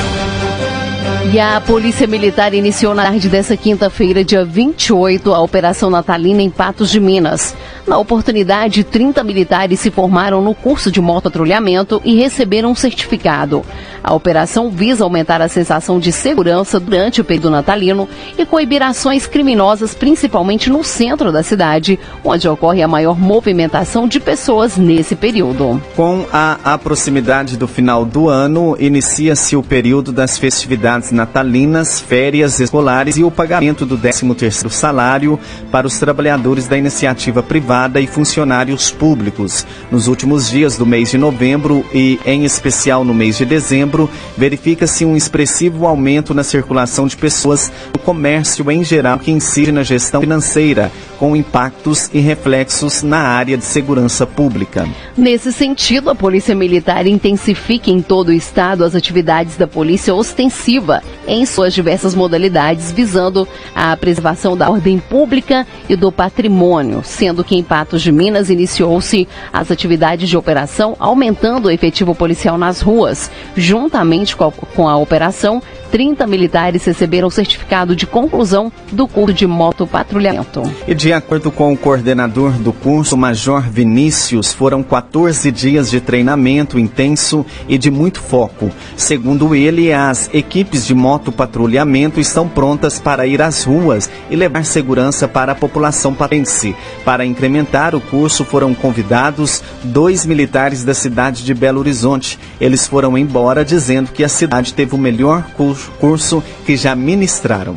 a 1.37 1.61
Polícia 1.61 2.07
Militar 2.07 2.53
iniciou 2.53 2.95
na 2.95 3.03
tarde 3.03 3.27
dessa 3.27 3.55
quinta-feira, 3.55 4.23
dia 4.23 4.45
28, 4.45 5.33
a 5.33 5.41
Operação 5.41 5.89
Natalina 5.89 6.41
em 6.41 6.49
Patos 6.49 6.89
de 6.89 6.99
Minas. 6.99 7.53
Na 7.85 7.97
oportunidade, 7.97 8.83
30 8.83 9.23
militares 9.23 9.79
se 9.79 9.91
formaram 9.91 10.41
no 10.41 10.55
curso 10.55 10.89
de 10.89 11.01
motopatrulhamento 11.01 12.01
e 12.05 12.15
receberam 12.15 12.71
um 12.71 12.75
certificado. 12.75 13.63
A 14.03 14.13
operação 14.13 14.71
visa 14.71 15.03
aumentar 15.03 15.41
a 15.41 15.47
sensação 15.47 15.99
de 15.99 16.11
segurança 16.11 16.79
durante 16.79 17.19
o 17.19 17.23
período 17.23 17.49
natalino 17.49 18.07
e 18.37 18.45
coibir 18.45 18.81
ações 18.81 19.27
criminosas, 19.27 19.93
principalmente 19.93 20.69
no 20.69 20.83
centro 20.83 21.31
da 21.31 21.43
cidade, 21.43 21.99
onde 22.23 22.47
ocorre 22.47 22.81
a 22.81 22.87
maior 22.87 23.19
movimentação 23.19 24.07
de 24.07 24.19
pessoas 24.19 24.77
nesse 24.77 25.15
período. 25.15 25.81
Com 25.95 26.25
a 26.31 26.77
proximidade 26.81 27.57
do 27.57 27.67
final 27.67 28.05
do 28.05 28.29
ano, 28.29 28.77
inicia-se 28.79 29.55
o 29.55 29.63
período 29.63 30.11
das 30.11 30.37
festividades 30.37 31.11
natalinas, 31.19 31.99
férias 31.99 32.61
escolares 32.61 33.17
e 33.17 33.23
o 33.25 33.29
pagamento 33.29 33.85
do 33.85 33.97
13º 33.97 34.69
salário 34.69 35.37
para 35.69 35.85
os 35.85 35.99
trabalhadores 35.99 36.65
da 36.65 36.77
iniciativa 36.77 37.43
privada 37.43 37.99
e 37.99 38.07
funcionários 38.07 38.89
públicos. 38.89 39.65
Nos 39.91 40.07
últimos 40.07 40.49
dias 40.49 40.77
do 40.77 40.85
mês 40.85 41.11
de 41.11 41.17
novembro 41.17 41.85
e, 41.93 42.17
em 42.25 42.45
especial, 42.45 43.03
no 43.03 43.13
mês 43.13 43.37
de 43.37 43.45
dezembro, 43.45 44.09
verifica-se 44.37 45.03
um 45.03 45.17
expressivo 45.17 45.85
aumento 45.85 46.33
na 46.33 46.43
circulação 46.43 47.05
de 47.05 47.17
pessoas 47.17 47.69
no 47.93 47.99
comércio 47.99 48.71
em 48.71 48.81
geral 48.81 49.19
que 49.19 49.29
incide 49.29 49.73
na 49.73 49.83
gestão 49.83 50.21
financeira, 50.21 50.89
com 51.17 51.35
impactos 51.35 52.09
e 52.13 52.19
reflexos 52.19 53.03
na 53.03 53.19
área 53.19 53.57
de 53.57 53.65
segurança 53.65 54.25
pública. 54.25 54.87
Nesse 55.17 55.51
sentido, 55.51 56.09
a 56.09 56.15
Polícia 56.15 56.55
Militar 56.55 57.05
intensifica 57.05 57.89
em 57.89 58.01
todo 58.01 58.29
o 58.29 58.33
estado 58.33 58.85
as 58.85 58.95
atividades 58.95 59.57
da 59.57 59.67
Polícia 59.67 60.15
Ostensiva 60.15 61.01
em 61.27 61.45
suas 61.45 61.73
diversas 61.73 62.15
modalidades, 62.15 62.91
visando 62.91 63.47
a 63.75 63.95
preservação 63.95 64.57
da 64.57 64.69
ordem 64.69 64.99
pública 64.99 65.65
e 65.87 65.95
do 65.95 66.11
patrimônio, 66.11 67.01
sendo 67.03 67.43
que 67.43 67.55
em 67.55 67.63
Patos 67.63 68.01
de 68.01 68.11
Minas 68.11 68.49
iniciou-se 68.49 69.27
as 69.53 69.71
atividades 69.71 70.27
de 70.27 70.37
operação, 70.37 70.95
aumentando 70.99 71.67
o 71.67 71.71
efetivo 71.71 72.15
policial 72.15 72.57
nas 72.57 72.81
ruas, 72.81 73.29
juntamente 73.55 74.35
com 74.35 74.45
a, 74.45 74.51
com 74.51 74.87
a 74.87 74.97
operação 74.97 75.61
30 75.91 76.25
militares 76.27 76.85
receberam 76.85 77.27
o 77.27 77.31
certificado 77.31 77.95
de 77.95 78.05
conclusão 78.05 78.71
do 78.91 79.07
curso 79.07 79.33
de 79.33 79.47
motopatrulhamento. 79.47 80.61
E 80.87 80.93
de 80.93 81.11
acordo 81.11 81.51
com 81.51 81.73
o 81.73 81.77
coordenador 81.77 82.51
do 82.53 82.71
curso, 82.71 83.17
Major 83.17 83.61
Vinícius, 83.61 84.53
foram 84.53 84.83
14 84.83 85.51
dias 85.51 85.89
de 85.89 85.99
treinamento 85.99 86.77
intenso 86.77 87.45
e 87.67 87.77
de 87.77 87.89
muito 87.89 88.19
foco. 88.19 88.71
Segundo 88.95 89.55
ele, 89.55 89.91
as 89.91 90.29
equipes 90.33 90.85
de 90.85 90.93
motopatrulhamento 90.93 92.19
estão 92.19 92.47
prontas 92.47 92.99
para 92.99 93.25
ir 93.25 93.41
às 93.41 93.63
ruas 93.63 94.09
e 94.29 94.35
levar 94.35 94.65
segurança 94.65 95.27
para 95.27 95.53
a 95.53 95.55
população 95.55 96.13
patense. 96.13 96.75
Para 97.03 97.25
incrementar 97.25 97.95
o 97.95 98.01
curso, 98.01 98.43
foram 98.45 98.73
convidados 98.73 99.63
dois 99.83 100.25
militares 100.25 100.83
da 100.83 100.93
cidade 100.93 101.43
de 101.43 101.53
Belo 101.53 101.79
Horizonte. 101.79 102.39
Eles 102.61 102.87
foram 102.87 103.17
embora 103.17 103.65
dizendo 103.65 104.11
que 104.11 104.23
a 104.23 104.29
cidade 104.29 104.73
teve 104.73 104.95
o 104.95 104.97
melhor 104.97 105.43
curso 105.55 105.78
curso 105.99 106.43
que 106.65 106.75
já 106.75 106.95
ministraram. 106.95 107.75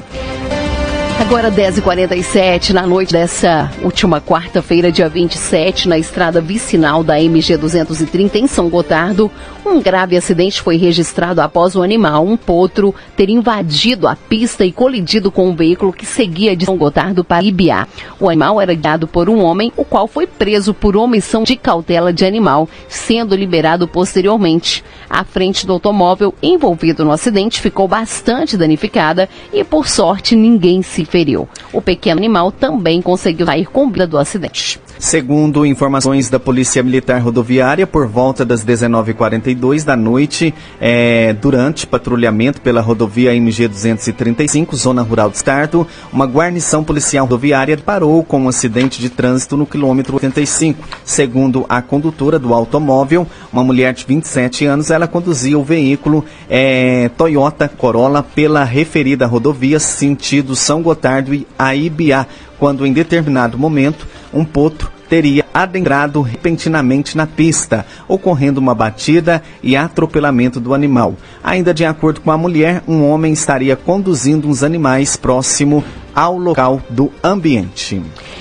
Agora 1.23 1.53
10h47, 1.53 2.71
na 2.71 2.85
noite 2.85 3.13
dessa 3.13 3.71
última 3.83 4.21
quarta-feira, 4.21 4.91
dia 4.91 5.09
27, 5.09 5.89
na 5.89 5.97
estrada 5.97 6.41
vicinal 6.41 7.05
da 7.05 7.21
MG 7.21 7.57
230 7.57 8.39
em 8.39 8.47
São 8.49 8.69
Gotardo, 8.69 9.31
um 9.64 9.81
grave 9.81 10.16
acidente 10.16 10.61
foi 10.61 10.76
registrado 10.76 11.40
após 11.40 11.75
o 11.75 11.83
animal, 11.83 12.26
um 12.26 12.37
potro, 12.37 12.95
ter 13.16 13.31
invadido 13.31 14.09
a 14.09 14.16
pista 14.16 14.64
e 14.64 14.73
colidido 14.73 15.31
com 15.31 15.49
um 15.49 15.54
veículo 15.54 15.92
que 15.92 16.04
seguia 16.04 16.57
de 16.57 16.64
São 16.64 16.76
Gotardo 16.76 17.23
para 17.23 17.45
Ibiá. 17.45 17.87
O 18.19 18.28
animal 18.28 18.61
era 18.61 18.75
guiado 18.75 19.07
por 19.07 19.28
um 19.28 19.42
homem, 19.42 19.73
o 19.76 19.85
qual 19.85 20.07
foi 20.07 20.26
preso 20.26 20.75
por 20.75 20.97
omissão 20.97 21.42
de 21.42 21.57
cautela 21.57 22.12
de 22.12 22.25
animal, 22.25 22.69
sendo 22.88 23.37
liberado 23.37 23.87
posteriormente. 23.87 24.85
A 25.09 25.25
frente 25.25 25.66
do 25.66 25.73
automóvel 25.73 26.35
envolvido 26.42 27.04
no 27.04 27.12
acidente 27.12 27.61
ficou 27.61 27.87
bastante 27.87 28.57
danificada 28.57 29.28
e, 29.52 29.62
por 29.62 29.88
sorte, 29.88 30.35
ninguém 30.35 30.83
se 30.83 31.04
feriu. 31.04 31.49
O 31.73 31.81
pequeno 31.81 32.19
animal 32.19 32.50
também 32.50 33.00
conseguiu 33.00 33.47
sair 33.47 33.66
com 33.66 33.90
vida 33.90 34.07
do 34.07 34.19
acidente. 34.19 34.81
Segundo 35.03 35.67
informações 35.67 36.31
da 36.31 36.39
Polícia 36.39 36.81
Militar 36.81 37.21
Rodoviária, 37.21 37.89
por 37.89 38.07
volta 38.07 38.45
das 38.45 38.65
19h42 38.65 39.85
da 39.85 39.97
noite, 39.97 40.55
é, 40.81 41.33
durante 41.33 41.89
patrulhamento 41.89 42.61
pela 42.61 42.81
rodovia 42.81 43.35
MG 43.35 43.67
235, 43.67 44.77
zona 44.77 45.03
rural 45.03 45.29
do 45.29 45.35
Estado, 45.35 45.85
uma 46.13 46.25
guarnição 46.25 46.85
policial 46.85 47.27
rodoviária 47.27 47.77
parou 47.77 48.23
com 48.23 48.43
um 48.43 48.49
acidente 48.49 49.01
de 49.01 49.11
trânsito 49.11 49.57
no 49.57 49.67
quilômetro 49.67 50.15
85. 50.15 50.89
Segundo 51.05 51.67
a 51.69 51.83
condutora 51.83 52.39
do 52.39 52.55
automóvel, 52.55 53.27
uma 53.53 53.65
mulher 53.65 53.93
de 53.95 54.07
27 54.07 54.67
anos, 54.67 54.89
ela 54.89 55.09
conduzia 55.09 55.59
o 55.59 55.65
veículo 55.65 56.25
é, 56.49 57.11
Toyota 57.19 57.69
Corolla 57.69 58.23
pela 58.23 58.63
referida 58.63 59.27
rodovia 59.27 59.81
sentido 59.81 60.55
São 60.55 60.81
Gotardo 60.81 61.35
e 61.35 61.45
Aibiá, 61.59 62.25
quando 62.57 62.87
em 62.87 62.93
determinado 62.93 63.59
momento 63.59 64.12
um 64.33 64.45
potro 64.45 64.91
teria 65.09 65.45
adentrado 65.53 66.23
repentinamente 66.23 67.19
na 67.19 67.27
pista, 67.27 67.85
ocorrendo 68.09 68.59
uma 68.59 68.75
batida 68.75 69.43
e 69.62 69.77
atropelamento 69.77 70.59
do 70.59 70.73
animal. 70.73 71.15
Ainda 71.45 71.75
de 71.75 71.85
acordo 71.85 72.23
com 72.23 72.31
a 72.31 72.39
mulher, 72.39 72.83
um 72.89 73.07
homem 73.07 73.35
estaria 73.35 73.77
conduzindo 73.77 74.49
uns 74.49 74.62
animais 74.62 75.15
próximo 75.15 75.85
ao 76.15 76.39
local 76.39 76.81
do 76.89 77.12
ambiente. 77.23 78.01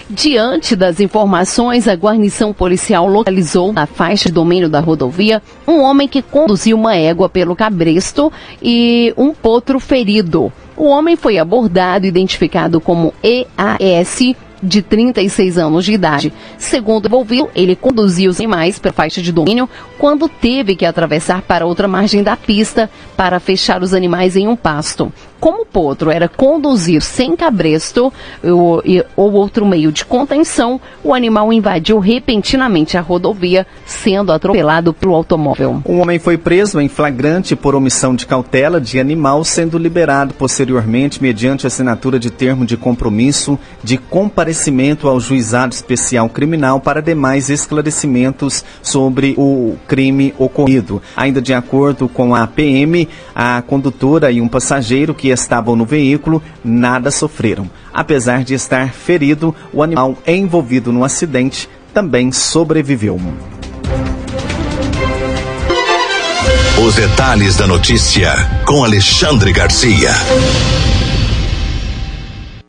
Diante 0.09 0.73
das 0.73 1.01
informações, 1.01 1.89
a 1.89 1.95
guarnição 1.95 2.53
policial 2.53 3.05
localizou 3.05 3.73
na 3.73 3.85
faixa 3.85 4.29
de 4.29 4.33
domínio 4.33 4.69
da 4.69 4.79
rodovia 4.79 5.41
um 5.67 5.81
homem 5.81 6.07
que 6.07 6.21
conduziu 6.21 6.77
uma 6.77 6.95
égua 6.95 7.27
pelo 7.27 7.55
cabresto 7.55 8.31
e 8.61 9.13
um 9.17 9.33
potro 9.33 9.77
ferido. 9.77 10.51
O 10.77 10.85
homem 10.85 11.17
foi 11.17 11.37
abordado, 11.37 12.05
identificado 12.05 12.79
como 12.79 13.13
EAS 13.21 14.35
de 14.61 14.81
36 14.81 15.57
anos 15.57 15.85
de 15.85 15.93
idade. 15.93 16.33
Segundo 16.57 17.07
envolvido, 17.07 17.49
ele 17.55 17.75
conduziu 17.75 18.29
os 18.29 18.39
animais 18.39 18.79
pela 18.79 18.93
faixa 18.93 19.21
de 19.21 19.31
domínio 19.31 19.69
quando 19.97 20.29
teve 20.29 20.75
que 20.75 20.85
atravessar 20.85 21.41
para 21.41 21.65
outra 21.65 21.87
margem 21.87 22.23
da 22.23 22.35
pista 22.35 22.89
para 23.15 23.39
fechar 23.39 23.81
os 23.81 23.93
animais 23.93 24.35
em 24.35 24.47
um 24.47 24.55
pasto. 24.55 25.11
Como 25.41 25.63
o 25.63 25.65
potro 25.65 26.11
era 26.11 26.29
conduzido 26.29 27.01
sem 27.01 27.35
cabresto 27.35 28.13
ou, 28.43 28.83
ou 29.15 29.33
outro 29.33 29.65
meio 29.65 29.91
de 29.91 30.05
contenção, 30.05 30.79
o 31.03 31.15
animal 31.15 31.51
invadiu 31.51 31.97
repentinamente 31.97 32.95
a 32.95 33.01
rodovia, 33.01 33.65
sendo 33.83 34.31
atropelado 34.31 34.93
pelo 34.93 35.15
automóvel. 35.15 35.81
Um 35.87 35.99
homem 35.99 36.19
foi 36.19 36.37
preso 36.37 36.79
em 36.79 36.87
flagrante 36.87 37.55
por 37.55 37.73
omissão 37.73 38.15
de 38.15 38.27
cautela 38.27 38.79
de 38.79 38.99
animal, 38.99 39.43
sendo 39.43 39.79
liberado 39.79 40.35
posteriormente 40.35 41.21
mediante 41.21 41.65
assinatura 41.65 42.19
de 42.19 42.29
termo 42.29 42.63
de 42.63 42.77
compromisso 42.77 43.57
de 43.83 43.97
comparecimento 43.97 45.07
ao 45.07 45.19
juizado 45.19 45.73
especial 45.73 46.29
criminal 46.29 46.79
para 46.79 47.01
demais 47.01 47.49
esclarecimentos 47.49 48.63
sobre 48.83 49.33
o 49.37 49.75
crime 49.87 50.35
ocorrido. 50.37 51.01
Ainda 51.15 51.41
de 51.41 51.53
acordo 51.53 52.07
com 52.07 52.35
a 52.35 52.45
PM, 52.45 53.09
a 53.33 53.63
condutora 53.63 54.31
e 54.31 54.39
um 54.39 54.47
passageiro 54.47 55.15
que 55.15 55.30
estavam 55.31 55.75
no 55.75 55.85
veículo 55.85 56.41
nada 56.63 57.11
sofreram. 57.11 57.69
Apesar 57.93 58.43
de 58.43 58.53
estar 58.53 58.93
ferido, 58.93 59.55
o 59.73 59.81
animal 59.81 60.17
envolvido 60.25 60.91
no 60.91 61.03
acidente 61.03 61.69
também 61.93 62.31
sobreviveu. 62.31 63.19
Os 66.85 66.95
detalhes 66.95 67.57
da 67.57 67.67
notícia 67.67 68.33
com 68.65 68.83
Alexandre 68.83 69.51
Garcia. 69.51 70.09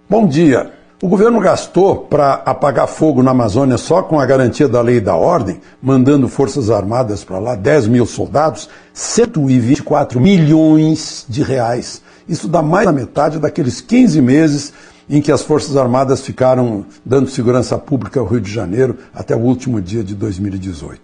Bom 0.09 0.27
dia. 0.27 0.71
O 1.03 1.09
governo 1.09 1.41
gastou 1.41 1.97
para 1.97 2.35
apagar 2.47 2.87
fogo 2.87 3.25
na 3.25 3.33
Amazônia 3.33 3.77
só 3.77 4.03
com 4.03 4.21
a 4.21 4.27
garantia 4.27 4.69
da 4.69 4.81
lei 4.81 4.99
e 4.99 5.01
da 5.01 5.17
ordem, 5.17 5.61
mandando 5.83 6.29
Forças 6.29 6.71
Armadas 6.71 7.25
para 7.25 7.41
lá, 7.41 7.57
10 7.57 7.89
mil 7.89 8.07
soldados, 8.07 8.69
124 8.93 10.21
milhões 10.21 11.27
de 11.29 11.43
reais. 11.43 12.03
Isso 12.29 12.49
dá 12.49 12.63
mais 12.63 12.87
da 12.87 12.93
metade 12.93 13.39
daqueles 13.39 13.81
15 13.81 14.21
meses 14.21 14.73
em 15.09 15.21
que 15.21 15.33
as 15.33 15.43
Forças 15.43 15.77
Armadas 15.77 16.21
ficaram 16.21 16.87
dando 17.05 17.29
segurança 17.29 17.77
pública 17.77 18.21
ao 18.21 18.27
Rio 18.27 18.41
de 18.41 18.51
Janeiro 18.51 18.97
até 19.15 19.35
o 19.35 19.41
último 19.41 19.81
dia 19.81 20.03
de 20.03 20.15
2018. 20.15 21.01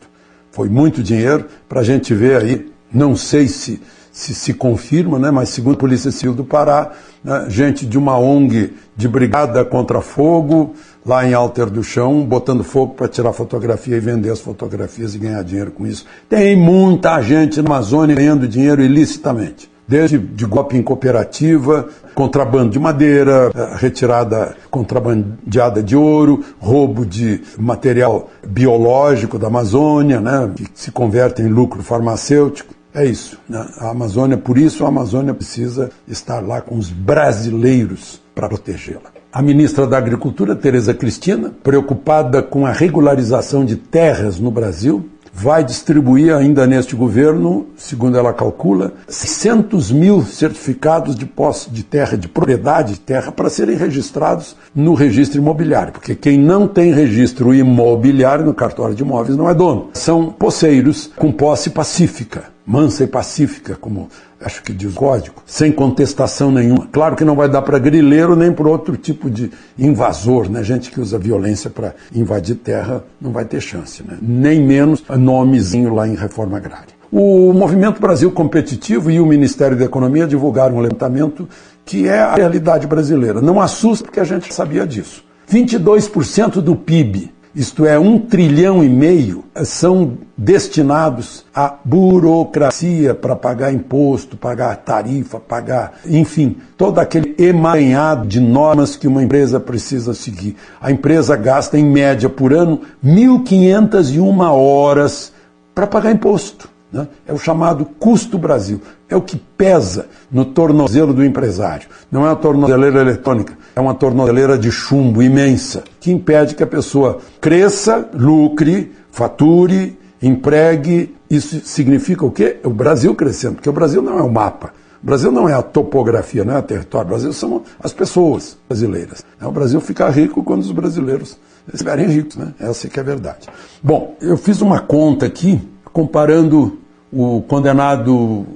Foi 0.51 0.69
muito 0.69 1.03
dinheiro 1.03 1.47
para 1.69 1.81
a 1.81 1.85
gente 1.85 2.15
ver 2.15 2.43
aí 2.43 2.73
não 2.93 3.15
sei 3.15 3.49
se 3.49 3.81
se, 4.19 4.35
se 4.35 4.53
confirma, 4.53 5.17
né, 5.17 5.31
mas 5.31 5.49
segundo 5.51 5.75
a 5.75 5.79
Polícia 5.79 6.11
Civil 6.11 6.35
do 6.35 6.45
Pará, 6.45 6.91
né, 7.23 7.47
gente 7.49 7.87
de 7.87 7.97
uma 7.97 8.19
ONG 8.19 8.75
de 8.97 9.07
brigada 9.07 9.65
contra 9.65 10.01
fogo, 10.01 10.75
lá 11.07 11.25
em 11.25 11.35
Alter 11.35 11.71
do 11.71 11.85
Chão, 11.85 12.25
botando 12.25 12.65
fogo 12.65 12.95
para 12.95 13.07
tirar 13.07 13.33
fotografia 13.33 13.97
e 13.97 14.01
vender 14.01 14.31
as 14.31 14.41
fotografias 14.41 15.15
e 15.15 15.19
ganhar 15.19 15.43
dinheiro 15.45 15.71
com 15.71 15.87
isso. 15.87 16.05
Tem 16.29 16.57
muita 16.57 17.23
gente 17.23 17.63
na 17.63 17.69
Amazônia 17.69 18.17
ganhando 18.17 18.49
dinheiro 18.49 18.83
ilicitamente. 18.83 19.71
Desde 19.89 20.19
de 20.19 20.45
golpe 20.45 20.77
em 20.77 20.83
cooperativa, 20.83 21.89
contrabando 22.15 22.71
de 22.71 22.79
madeira, 22.79 23.51
eh, 23.55 23.77
retirada 23.77 24.55
contrabandeada 24.71 25.83
de 25.83 25.97
ouro, 25.97 26.45
roubo 26.59 27.07
de 27.07 27.41
material 27.59 28.29
biológico 28.47 29.39
da 29.39 29.47
Amazônia, 29.47 30.21
né, 30.21 30.51
que 30.55 30.69
se 30.75 30.93
converte 30.93 31.41
em 31.41 31.49
lucro 31.49 31.83
farmacêutico. 31.83 32.75
É 32.95 33.05
isso. 33.05 33.39
Né? 33.49 33.65
A 33.79 33.91
Amazônia, 33.91 34.37
por 34.37 34.59
isso 34.59 34.85
a 34.85 34.89
Amazônia 34.89 35.33
precisa 35.33 35.91
estar 36.07 36.41
lá 36.41 36.61
com 36.61 36.77
os 36.77 36.91
brasileiros 36.91 38.21
para 38.35 38.49
protegê-la. 38.49 39.19
A 39.31 39.43
ministra 39.43 39.87
da 39.87 39.99
Agricultura, 39.99 40.57
Tereza 40.57 40.95
Cristina, 40.95 41.53
preocupada 41.63 42.43
com 42.43 42.65
a 42.65 42.73
regularização 42.73 43.65
de 43.65 43.77
terras 43.77 44.41
no 44.41 44.51
Brasil, 44.51 45.09
vai 45.41 45.63
distribuir 45.63 46.35
ainda 46.35 46.67
neste 46.67 46.97
governo, 46.97 47.69
segundo 47.77 48.19
ela 48.19 48.33
calcula, 48.33 48.95
600 49.07 49.93
mil 49.93 50.23
certificados 50.23 51.15
de 51.15 51.25
posse 51.25 51.71
de 51.71 51.85
terra, 51.85 52.17
de 52.17 52.27
propriedade 52.27 52.95
de 52.95 53.01
terra, 53.01 53.31
para 53.31 53.49
serem 53.49 53.77
registrados 53.77 54.57
no 54.75 54.95
registro 54.95 55.39
imobiliário. 55.39 55.93
Porque 55.93 56.17
quem 56.17 56.37
não 56.37 56.67
tem 56.67 56.93
registro 56.93 57.55
imobiliário 57.55 58.45
no 58.45 58.53
cartório 58.53 58.97
de 58.97 59.05
imóveis 59.05 59.37
não 59.37 59.49
é 59.49 59.55
dono. 59.55 59.91
São 59.93 60.29
posseiros 60.31 61.09
com 61.17 61.31
posse 61.31 61.71
pacífica 61.71 62.58
mansa 62.69 63.05
e 63.05 63.07
pacífica, 63.07 63.77
como 63.81 64.11
acho 64.39 64.63
que 64.63 64.75
diz 64.75 64.93
o 64.93 64.95
código, 64.95 65.37
sem 65.47 65.73
contestação 65.73 66.51
nenhuma. 66.51 66.87
Claro 66.93 67.17
que 67.17 67.25
não 67.25 67.35
vai 67.35 67.49
dar 67.49 67.63
para 67.63 67.79
grileiro 67.79 68.37
nem 68.37 68.53
para 68.53 68.69
outro 68.69 68.95
tipo 68.95 69.31
de 69.31 69.51
invasor, 69.79 70.51
né? 70.51 70.63
Gente 70.63 70.91
que 70.91 71.01
usa 71.01 71.19
violência 71.19 71.71
para 71.71 71.95
invadir 72.15 72.57
terra 72.57 73.03
não 73.19 73.33
vai 73.33 73.47
ter 73.47 73.63
chance, 73.63 74.03
né? 74.07 74.19
Nem 74.21 74.63
menos 74.63 75.03
nomezinho 75.09 75.95
lá 75.95 76.07
em 76.07 76.15
reforma 76.15 76.59
agrária. 76.59 76.99
O 77.11 77.55
Movimento 77.55 78.03
Brasil 78.03 78.31
Competitivo 78.31 79.11
e 79.11 79.19
o 79.19 79.25
Ministério 79.25 79.75
da 79.75 79.87
Economia 79.87 80.27
divulgaram 80.27 80.77
um 80.77 80.81
levantamento 80.81 81.49
que 81.87 82.07
é 82.07 82.21
a 82.21 82.35
realidade 82.35 82.87
brasileira. 82.87 83.41
Não 83.41 83.63
assusta 83.63 84.05
porque 84.05 84.21
a 84.21 84.25
gente 84.25 84.53
sabia 84.53 84.87
disso. 84.87 85.25
22% 85.51 86.61
do 86.61 86.77
PIB 86.77 87.33
isto 87.59 87.85
é, 87.85 87.99
um 87.99 88.21
trilhão 88.21 88.85
e 88.85 88.89
meio, 88.89 89.43
são 89.65 90.17
destinados 90.37 91.45
à 91.53 91.75
burocracia 91.85 93.17
para 93.17 93.35
pagar 93.35 93.75
imposto, 93.75 94.37
pagar 94.37 94.77
tarifa, 94.77 95.41
pagar, 95.41 95.95
enfim, 96.07 96.57
todo 96.77 97.01
aquele 97.01 97.35
emaranhado 97.37 98.29
de 98.29 98.39
normas 98.39 98.95
que 98.95 99.09
uma 99.09 99.25
empresa 99.25 99.59
precisa 99.59 100.15
seguir. 100.15 100.55
A 100.81 100.93
empresa 100.93 101.35
gasta, 101.35 101.77
em 101.77 101.85
média, 101.85 102.29
por 102.29 102.53
ano, 102.53 102.81
1.501 103.05 104.41
horas 104.53 105.33
para 105.75 105.89
pagar 105.89 106.13
imposto. 106.13 106.71
Né? 106.93 107.07
É 107.27 107.33
o 107.33 107.39
chamado 107.39 107.85
custo 107.85 108.39
Brasil. 108.39 108.81
É 109.09 109.17
o 109.17 109.21
que 109.21 109.37
pesa 109.37 110.07
no 110.31 110.45
tornozelo 110.45 111.13
do 111.13 111.25
empresário. 111.25 111.89
Não 112.11 112.25
é 112.25 112.31
uma 112.31 112.37
tornozeleira 112.37 113.01
eletrônica, 113.01 113.57
é 113.77 113.81
uma 113.81 113.95
tornozeleira 113.95 114.59
de 114.59 114.71
chumbo 114.73 115.23
imensa, 115.23 115.85
que 116.01 116.11
impede 116.11 116.55
que 116.55 116.63
a 116.63 116.67
pessoa 116.67 117.19
cresça, 117.41 118.09
lucre, 118.15 118.93
fature, 119.11 119.99
empregue. 120.23 121.15
Isso 121.31 121.61
significa 121.65 122.25
o 122.25 122.31
quê? 122.31 122.59
É 122.63 122.67
o 122.67 122.73
Brasil 122.73 123.15
crescendo, 123.15 123.57
porque 123.57 123.69
o 123.69 123.73
Brasil 123.73 124.01
não 124.01 124.19
é 124.19 124.23
o 124.23 124.31
mapa. 124.31 124.73
O 125.03 125.07
Brasil 125.07 125.31
não 125.31 125.49
é 125.49 125.53
a 125.53 125.63
topografia, 125.63 126.45
não 126.45 126.57
é 126.57 126.59
o 126.59 126.63
território. 126.63 127.07
O 127.07 127.11
Brasil 127.11 127.33
são 127.33 127.63
as 127.79 127.93
pessoas 127.93 128.57
brasileiras. 128.69 129.25
O 129.41 129.53
Brasil 129.53 129.81
fica 129.81 130.09
rico 130.09 130.43
quando 130.43 130.63
os 130.63 130.73
brasileiros 130.73 131.39
estiverem 131.73 132.07
ricos, 132.09 132.37
né? 132.37 132.53
Essa 132.59 132.89
que 132.89 132.99
é 132.99 133.03
a 133.03 133.05
verdade. 133.05 133.47
Bom, 133.83 134.17
eu 134.21 134.37
fiz 134.37 134.61
uma 134.61 134.81
conta 134.81 135.27
aqui 135.27 135.61
comparando 135.93 136.78
o 137.13 137.43
condenado, 137.43 138.47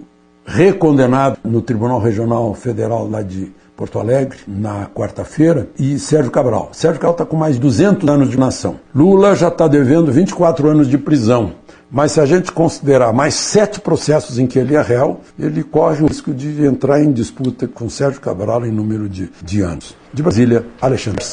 recondenado 0.45 1.39
no 1.45 1.63
Tribunal 1.63 2.01
Regional 2.01 2.55
Federal 2.55 3.09
lá 3.09 3.23
de 3.23 3.53
Porto 3.77 3.99
Alegre, 3.99 4.39
na 4.47 4.87
quarta-feira, 4.87 5.69
e 5.79 5.99
Sérgio 5.99 6.31
Cabral. 6.31 6.71
Sérgio 6.73 7.01
Cabral 7.01 7.15
está 7.15 7.25
com 7.25 7.37
mais 7.37 7.57
de 7.57 7.61
200 7.63 8.09
anos 8.09 8.31
de 8.31 8.39
nação. 8.39 8.77
Lula 8.95 9.35
já 9.35 9.49
está 9.49 9.67
devendo 9.67 10.13
24 10.13 10.69
anos 10.69 10.89
de 10.89 10.99
prisão. 10.99 11.55
Mas 11.91 12.13
se 12.13 12.21
a 12.21 12.27
gente 12.27 12.51
considerar 12.53 13.13
mais 13.13 13.35
sete 13.35 13.79
processos 13.81 14.39
em 14.39 14.47
que 14.47 14.59
ele 14.59 14.75
é 14.75 14.81
réu, 14.81 15.21
ele 15.39 15.63
corre 15.63 16.03
o 16.03 16.07
risco 16.07 16.33
de 16.33 16.65
entrar 16.65 17.03
em 17.03 17.13
disputa 17.13 17.69
com 17.69 17.91
Sérgio 17.91 18.21
Cabral 18.21 18.65
em 18.65 18.71
número 18.71 19.09
de, 19.09 19.31
de 19.43 19.61
anos. 19.61 19.95
De 20.13 20.23
Brasília, 20.23 20.65
Alexandre. 20.81 21.25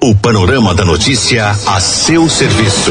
O 0.00 0.14
panorama 0.16 0.74
da 0.74 0.84
notícia 0.84 1.50
a 1.50 1.78
seu 1.78 2.28
serviço. 2.28 2.90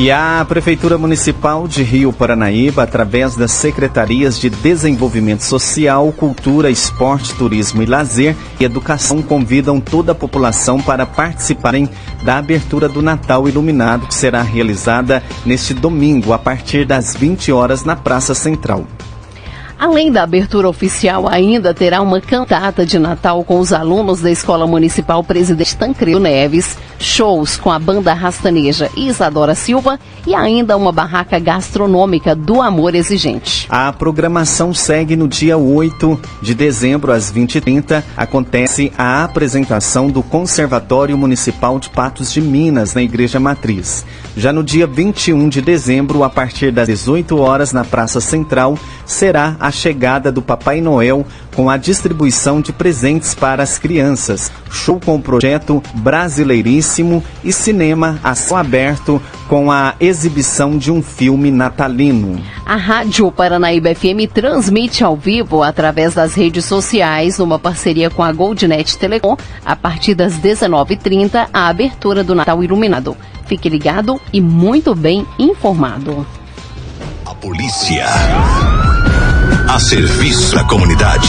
E 0.00 0.12
a 0.12 0.46
Prefeitura 0.48 0.96
Municipal 0.96 1.66
de 1.66 1.82
Rio 1.82 2.12
Paranaíba, 2.12 2.84
através 2.84 3.34
das 3.34 3.50
Secretarias 3.50 4.38
de 4.38 4.48
Desenvolvimento 4.48 5.42
Social, 5.42 6.12
Cultura, 6.12 6.70
Esporte, 6.70 7.34
Turismo 7.34 7.82
e 7.82 7.86
Lazer 7.86 8.36
e 8.60 8.64
Educação, 8.64 9.20
convidam 9.20 9.80
toda 9.80 10.12
a 10.12 10.14
população 10.14 10.80
para 10.80 11.04
participarem 11.04 11.90
da 12.22 12.38
abertura 12.38 12.88
do 12.88 13.02
Natal 13.02 13.48
Iluminado, 13.48 14.06
que 14.06 14.14
será 14.14 14.40
realizada 14.40 15.20
neste 15.44 15.74
domingo, 15.74 16.32
a 16.32 16.38
partir 16.38 16.86
das 16.86 17.16
20 17.16 17.50
horas, 17.50 17.82
na 17.82 17.96
Praça 17.96 18.36
Central. 18.36 18.86
Além 19.78 20.10
da 20.10 20.24
abertura 20.24 20.68
oficial, 20.68 21.28
ainda 21.28 21.72
terá 21.72 22.02
uma 22.02 22.20
cantata 22.20 22.84
de 22.84 22.98
Natal 22.98 23.44
com 23.44 23.60
os 23.60 23.72
alunos 23.72 24.20
da 24.20 24.28
Escola 24.28 24.66
Municipal 24.66 25.22
Presidente 25.22 25.76
Tancredo 25.76 26.18
Neves, 26.18 26.76
shows 26.98 27.56
com 27.56 27.70
a 27.70 27.78
banda 27.78 28.12
rastaneja 28.12 28.90
Isadora 28.96 29.54
Silva 29.54 30.00
e 30.26 30.34
ainda 30.34 30.76
uma 30.76 30.90
barraca 30.90 31.38
gastronômica 31.38 32.34
do 32.34 32.60
Amor 32.60 32.96
Exigente. 32.96 33.68
A 33.70 33.92
programação 33.92 34.74
segue 34.74 35.14
no 35.14 35.28
dia 35.28 35.56
8 35.56 36.20
de 36.42 36.56
dezembro, 36.56 37.12
às 37.12 37.32
20h30. 37.32 38.02
Acontece 38.16 38.92
a 38.98 39.22
apresentação 39.22 40.10
do 40.10 40.24
Conservatório 40.24 41.16
Municipal 41.16 41.78
de 41.78 41.88
Patos 41.88 42.32
de 42.32 42.40
Minas, 42.40 42.94
na 42.94 43.02
Igreja 43.02 43.38
Matriz. 43.38 44.04
Já 44.36 44.52
no 44.52 44.64
dia 44.64 44.88
21 44.88 45.48
de 45.48 45.62
dezembro, 45.62 46.24
a 46.24 46.30
partir 46.30 46.72
das 46.72 46.88
18 46.88 47.38
horas, 47.38 47.72
na 47.72 47.84
Praça 47.84 48.20
Central, 48.20 48.76
será 49.06 49.56
a 49.60 49.67
chegada 49.70 50.30
do 50.30 50.42
Papai 50.42 50.80
Noel 50.80 51.26
com 51.54 51.68
a 51.68 51.76
distribuição 51.76 52.60
de 52.60 52.72
presentes 52.72 53.34
para 53.34 53.62
as 53.62 53.78
crianças, 53.78 54.50
show 54.70 55.00
com 55.04 55.16
o 55.16 55.22
projeto 55.22 55.82
Brasileiríssimo 55.94 57.22
e 57.42 57.52
cinema 57.52 58.18
a 58.22 58.34
céu 58.34 58.56
aberto 58.56 59.20
com 59.48 59.72
a 59.72 59.94
exibição 59.98 60.76
de 60.76 60.92
um 60.92 61.02
filme 61.02 61.50
natalino. 61.50 62.40
A 62.64 62.76
Rádio 62.76 63.32
Paranaíba 63.32 63.94
FM 63.94 64.30
transmite 64.32 65.02
ao 65.02 65.16
vivo 65.16 65.62
através 65.62 66.14
das 66.14 66.34
redes 66.34 66.64
sociais, 66.64 67.38
numa 67.38 67.58
parceria 67.58 68.10
com 68.10 68.22
a 68.22 68.30
Goldnet 68.30 68.98
Telecom, 68.98 69.36
a 69.64 69.74
partir 69.74 70.14
das 70.14 70.34
19h30, 70.34 71.48
a 71.52 71.68
abertura 71.68 72.22
do 72.22 72.34
Natal 72.34 72.62
Iluminado. 72.62 73.16
Fique 73.46 73.68
ligado 73.68 74.20
e 74.32 74.40
muito 74.40 74.94
bem 74.94 75.26
informado. 75.38 76.26
A 77.24 77.34
polícia. 77.34 78.06
A 79.68 79.78
serviço 79.78 80.54
da 80.54 80.64
comunidade. 80.64 81.28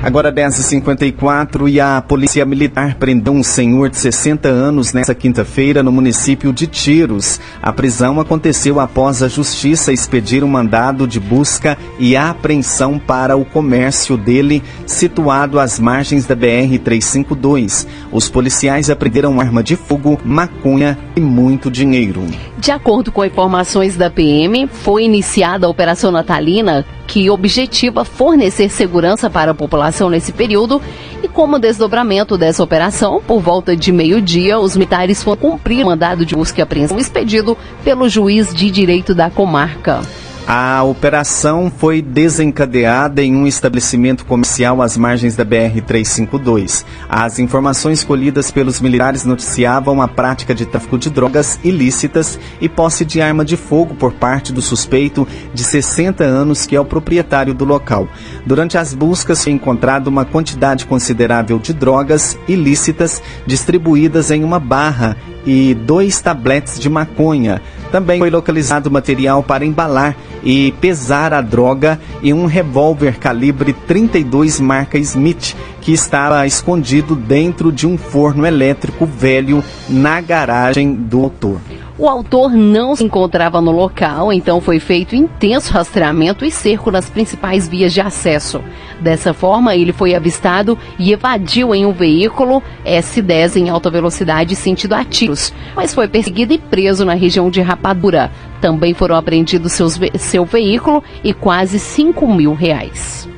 Agora 0.00 0.32
10h54 0.32 1.68
e 1.68 1.80
a 1.80 2.00
Polícia 2.00 2.44
Militar 2.46 2.94
prendeu 2.94 3.32
um 3.32 3.42
senhor 3.42 3.90
de 3.90 3.96
60 3.96 4.48
anos 4.48 4.92
nesta 4.92 5.12
quinta-feira 5.12 5.82
no 5.82 5.90
município 5.90 6.52
de 6.52 6.68
Tiros. 6.68 7.40
A 7.60 7.72
prisão 7.72 8.20
aconteceu 8.20 8.78
após 8.78 9.24
a 9.24 9.28
Justiça 9.28 9.92
expedir 9.92 10.44
um 10.44 10.48
mandado 10.48 11.04
de 11.04 11.18
busca 11.18 11.76
e 11.98 12.16
apreensão 12.16 12.96
para 12.96 13.36
o 13.36 13.44
comércio 13.44 14.16
dele, 14.16 14.62
situado 14.86 15.58
às 15.58 15.80
margens 15.80 16.26
da 16.26 16.36
BR-352. 16.36 17.88
Os 18.12 18.28
policiais 18.28 18.88
apreenderam 18.88 19.40
arma 19.40 19.64
de 19.64 19.74
fogo, 19.74 20.16
maconha 20.24 20.96
e 21.16 21.20
muito 21.20 21.72
dinheiro. 21.72 22.24
De 22.56 22.70
acordo 22.70 23.10
com 23.10 23.24
informações 23.24 23.96
da 23.96 24.08
PM, 24.08 24.68
foi 24.68 25.02
iniciada 25.02 25.66
a 25.66 25.70
Operação 25.70 26.12
Natalina 26.12 26.86
que 27.08 27.30
objetiva 27.30 28.04
fornecer 28.04 28.68
segurança 28.68 29.30
para 29.30 29.52
a 29.52 29.54
população 29.54 30.10
nesse 30.10 30.30
período 30.30 30.80
e 31.22 31.26
como 31.26 31.58
desdobramento 31.58 32.36
dessa 32.36 32.62
operação, 32.62 33.20
por 33.26 33.40
volta 33.40 33.74
de 33.74 33.90
meio-dia, 33.90 34.58
os 34.58 34.76
militares 34.76 35.22
foram 35.22 35.38
cumprir 35.40 35.82
o 35.82 35.86
mandado 35.86 36.26
de 36.26 36.36
busca 36.36 36.60
e 36.60 36.62
apreensão 36.62 36.98
expedido 36.98 37.56
pelo 37.82 38.08
juiz 38.10 38.54
de 38.54 38.70
direito 38.70 39.14
da 39.14 39.30
comarca. 39.30 40.02
A 40.50 40.82
operação 40.82 41.70
foi 41.70 42.00
desencadeada 42.00 43.22
em 43.22 43.36
um 43.36 43.46
estabelecimento 43.46 44.24
comercial 44.24 44.80
às 44.80 44.96
margens 44.96 45.36
da 45.36 45.44
BR-352. 45.44 46.86
As 47.06 47.38
informações 47.38 48.02
colhidas 48.02 48.50
pelos 48.50 48.80
militares 48.80 49.26
noticiavam 49.26 50.00
a 50.00 50.08
prática 50.08 50.54
de 50.54 50.64
tráfico 50.64 50.96
de 50.96 51.10
drogas 51.10 51.60
ilícitas 51.62 52.40
e 52.62 52.66
posse 52.66 53.04
de 53.04 53.20
arma 53.20 53.44
de 53.44 53.58
fogo 53.58 53.94
por 53.94 54.14
parte 54.14 54.50
do 54.50 54.62
suspeito 54.62 55.28
de 55.52 55.62
60 55.62 56.24
anos, 56.24 56.64
que 56.64 56.74
é 56.74 56.80
o 56.80 56.84
proprietário 56.86 57.52
do 57.52 57.66
local. 57.66 58.08
Durante 58.46 58.78
as 58.78 58.94
buscas 58.94 59.44
foi 59.44 59.52
encontrada 59.52 60.08
uma 60.08 60.24
quantidade 60.24 60.86
considerável 60.86 61.58
de 61.58 61.74
drogas 61.74 62.38
ilícitas 62.48 63.22
distribuídas 63.46 64.30
em 64.30 64.42
uma 64.42 64.58
barra 64.58 65.14
e 65.46 65.74
dois 65.74 66.20
tabletes 66.20 66.78
de 66.78 66.88
maconha. 66.88 67.60
Também 67.90 68.18
foi 68.18 68.30
localizado 68.30 68.90
material 68.90 69.42
para 69.42 69.64
embalar 69.64 70.16
e 70.42 70.72
pesar 70.80 71.32
a 71.32 71.40
droga 71.40 71.98
e 72.22 72.32
um 72.32 72.46
revólver 72.46 73.18
calibre 73.18 73.72
32 73.72 74.60
marca 74.60 74.98
Smith 74.98 75.56
que 75.80 75.92
estava 75.92 76.46
escondido 76.46 77.14
dentro 77.14 77.72
de 77.72 77.86
um 77.86 77.96
forno 77.96 78.46
elétrico 78.46 79.06
velho 79.06 79.64
na 79.88 80.20
garagem 80.20 80.94
do 80.94 81.24
autor. 81.24 81.60
O 81.98 82.08
autor 82.08 82.52
não 82.52 82.94
se 82.94 83.02
encontrava 83.02 83.60
no 83.60 83.72
local, 83.72 84.32
então 84.32 84.60
foi 84.60 84.78
feito 84.78 85.16
intenso 85.16 85.72
rastreamento 85.72 86.44
e 86.44 86.50
cerco 86.50 86.92
nas 86.92 87.10
principais 87.10 87.66
vias 87.66 87.92
de 87.92 88.00
acesso. 88.00 88.62
Dessa 89.00 89.34
forma, 89.34 89.74
ele 89.74 89.92
foi 89.92 90.14
avistado 90.14 90.78
e 90.96 91.12
evadiu 91.12 91.74
em 91.74 91.84
um 91.84 91.92
veículo 91.92 92.62
S10 92.86 93.56
em 93.56 93.68
alta 93.68 93.90
velocidade 93.90 94.54
sentido 94.54 94.92
a 94.92 95.04
tiros, 95.04 95.52
mas 95.74 95.92
foi 95.92 96.06
perseguido 96.06 96.52
e 96.52 96.58
preso 96.58 97.04
na 97.04 97.14
região 97.14 97.50
de 97.50 97.60
Rapadura. 97.60 98.30
Também 98.60 98.94
foram 98.94 99.16
apreendidos 99.16 99.72
seus, 99.72 99.98
seu 100.18 100.44
veículo 100.44 101.02
e 101.24 101.34
quase 101.34 101.80
5 101.80 102.32
mil 102.32 102.54
reais. 102.54 103.28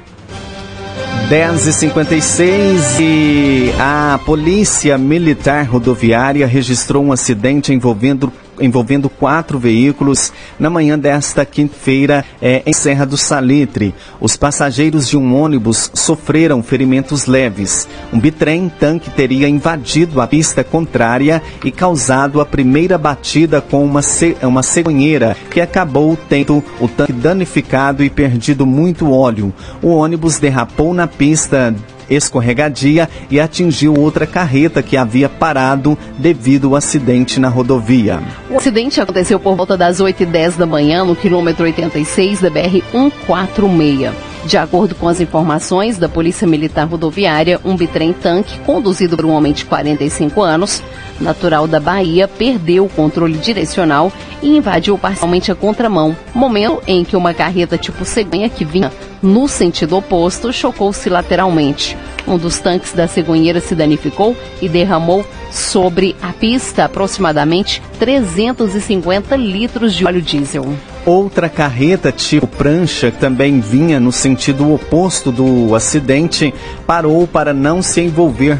10h56 1.30 3.00
e 3.00 3.72
a 3.78 4.18
Polícia 4.26 4.98
Militar 4.98 5.64
Rodoviária 5.64 6.46
registrou 6.46 7.04
um 7.04 7.12
acidente 7.12 7.72
envolvendo 7.72 8.32
envolvendo 8.60 9.08
quatro 9.08 9.58
veículos 9.58 10.32
na 10.58 10.70
manhã 10.70 10.98
desta 10.98 11.44
quinta-feira 11.44 12.24
é, 12.40 12.62
em 12.66 12.72
Serra 12.72 13.04
do 13.04 13.16
Salitre. 13.16 13.94
Os 14.20 14.36
passageiros 14.36 15.08
de 15.08 15.16
um 15.16 15.34
ônibus 15.34 15.90
sofreram 15.94 16.62
ferimentos 16.62 17.26
leves. 17.26 17.88
Um 18.12 18.20
bitrem 18.20 18.68
tanque 18.68 19.10
teria 19.10 19.48
invadido 19.48 20.20
a 20.20 20.26
pista 20.26 20.62
contrária 20.62 21.42
e 21.64 21.70
causado 21.70 22.40
a 22.40 22.46
primeira 22.46 22.98
batida 22.98 23.60
com 23.60 23.84
uma, 23.84 24.02
ce 24.02 24.36
uma 24.42 24.62
cegonheira, 24.62 25.36
que 25.50 25.60
acabou 25.60 26.16
tendo 26.28 26.62
o 26.80 26.88
tanque 26.88 27.12
danificado 27.12 28.04
e 28.04 28.10
perdido 28.10 28.66
muito 28.66 29.10
óleo. 29.10 29.52
O 29.82 29.88
ônibus 29.88 30.38
derrapou 30.38 30.94
na 30.94 31.06
pista 31.06 31.74
escorregadia 32.10 33.08
e 33.30 33.40
atingiu 33.40 33.94
outra 33.94 34.26
carreta 34.26 34.82
que 34.82 34.96
havia 34.96 35.28
parado 35.28 35.96
devido 36.18 36.68
ao 36.68 36.76
acidente 36.76 37.38
na 37.38 37.48
rodovia. 37.48 38.20
O 38.50 38.56
acidente 38.56 39.00
aconteceu 39.00 39.38
por 39.38 39.56
volta 39.56 39.76
das 39.76 40.00
8h10 40.00 40.56
da 40.56 40.66
manhã 40.66 41.04
no 41.04 41.14
quilômetro 41.14 41.64
86 41.64 42.40
da 42.40 42.50
BR-146. 42.50 44.29
De 44.44 44.56
acordo 44.56 44.94
com 44.94 45.06
as 45.06 45.20
informações 45.20 45.98
da 45.98 46.08
Polícia 46.08 46.46
Militar 46.46 46.86
Rodoviária, 46.86 47.60
um 47.64 47.76
bitrem 47.76 48.12
tanque 48.12 48.58
conduzido 48.60 49.16
por 49.16 49.26
um 49.26 49.32
homem 49.32 49.52
de 49.52 49.64
45 49.64 50.42
anos, 50.42 50.82
natural 51.20 51.68
da 51.68 51.78
Bahia, 51.78 52.26
perdeu 52.26 52.86
o 52.86 52.88
controle 52.88 53.36
direcional 53.36 54.10
e 54.42 54.56
invadiu 54.56 54.96
parcialmente 54.96 55.52
a 55.52 55.54
contramão, 55.54 56.16
momento 56.34 56.82
em 56.86 57.04
que 57.04 57.16
uma 57.16 57.34
carreta 57.34 57.76
tipo 57.76 58.04
cegonha 58.04 58.48
que 58.48 58.64
vinha 58.64 58.90
no 59.22 59.46
sentido 59.46 59.96
oposto 59.96 60.52
chocou-se 60.52 61.08
lateralmente. 61.10 61.96
Um 62.26 62.38
dos 62.38 62.58
tanques 62.58 62.92
da 62.92 63.06
cegonheira 63.06 63.60
se 63.60 63.74
danificou 63.74 64.34
e 64.62 64.68
derramou 64.68 65.24
sobre 65.50 66.16
a 66.22 66.32
pista 66.32 66.84
aproximadamente 66.84 67.82
350 67.98 69.36
litros 69.36 69.94
de 69.94 70.06
óleo 70.06 70.22
diesel. 70.22 70.74
Outra 71.06 71.48
carreta 71.48 72.12
tipo 72.12 72.46
prancha, 72.46 73.10
que 73.10 73.18
também 73.18 73.58
vinha 73.60 73.98
no 73.98 74.12
sentido 74.12 74.72
oposto 74.72 75.32
do 75.32 75.74
acidente, 75.74 76.52
parou 76.86 77.26
para 77.26 77.54
não 77.54 77.82
se 77.82 78.00
envolver 78.00 78.58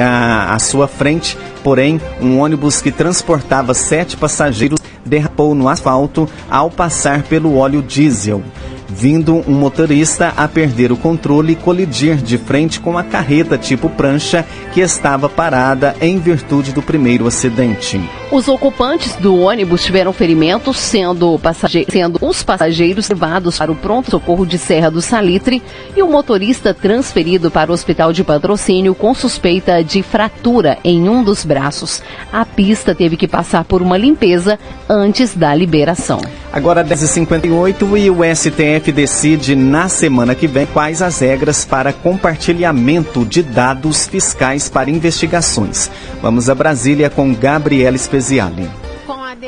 à, 0.00 0.54
à 0.54 0.58
sua 0.58 0.86
frente. 0.86 1.36
Porém, 1.64 2.00
um 2.20 2.38
ônibus 2.38 2.82
que 2.82 2.92
transportava 2.92 3.72
sete 3.74 4.16
passageiros 4.16 4.78
derrapou 5.04 5.54
no 5.54 5.68
asfalto 5.68 6.28
ao 6.50 6.70
passar 6.70 7.22
pelo 7.22 7.56
óleo 7.56 7.82
diesel 7.82 8.42
vindo 8.98 9.44
um 9.46 9.54
motorista 9.54 10.32
a 10.36 10.48
perder 10.48 10.90
o 10.90 10.96
controle 10.96 11.52
e 11.52 11.56
colidir 11.56 12.16
de 12.16 12.36
frente 12.36 12.80
com 12.80 12.98
a 12.98 13.04
carreta 13.04 13.56
tipo 13.56 13.88
prancha 13.88 14.44
que 14.74 14.80
estava 14.80 15.28
parada 15.28 15.94
em 16.00 16.18
virtude 16.18 16.72
do 16.72 16.82
primeiro 16.82 17.24
acidente. 17.24 18.00
Os 18.30 18.48
ocupantes 18.48 19.14
do 19.16 19.36
ônibus 19.38 19.84
tiveram 19.84 20.12
ferimentos, 20.12 20.76
sendo, 20.76 21.38
passage... 21.38 21.86
sendo 21.88 22.18
os 22.20 22.42
passageiros 22.42 23.08
levados 23.08 23.56
para 23.56 23.70
o 23.70 23.76
pronto-socorro 23.76 24.44
de 24.44 24.58
Serra 24.58 24.90
do 24.90 25.00
Salitre 25.00 25.62
e 25.96 26.02
o 26.02 26.10
motorista 26.10 26.74
transferido 26.74 27.50
para 27.50 27.70
o 27.70 27.74
hospital 27.74 28.12
de 28.12 28.24
patrocínio 28.24 28.94
com 28.94 29.14
suspeita 29.14 29.82
de 29.82 30.02
fratura 30.02 30.76
em 30.82 31.08
um 31.08 31.22
dos 31.22 31.44
braços. 31.44 32.02
A 32.32 32.44
pista 32.44 32.94
teve 32.94 33.16
que 33.16 33.28
passar 33.28 33.64
por 33.64 33.80
uma 33.80 33.96
limpeza 33.96 34.58
antes 34.88 35.34
da 35.34 35.54
liberação. 35.54 36.20
Agora 36.52 36.84
10h58 36.84 37.98
e 37.98 38.10
o 38.10 38.18
STF 38.34 38.87
decide 38.92 39.54
na 39.54 39.88
semana 39.88 40.34
que 40.34 40.46
vem 40.46 40.66
quais 40.66 41.02
as 41.02 41.18
regras 41.20 41.64
para 41.64 41.92
compartilhamento 41.92 43.24
de 43.24 43.42
dados 43.42 44.06
fiscais 44.06 44.68
para 44.68 44.90
investigações. 44.90 45.90
Vamos 46.22 46.48
a 46.48 46.54
Brasília 46.54 47.10
com 47.10 47.34
Gabriela 47.34 47.96
Speziale 47.98 48.87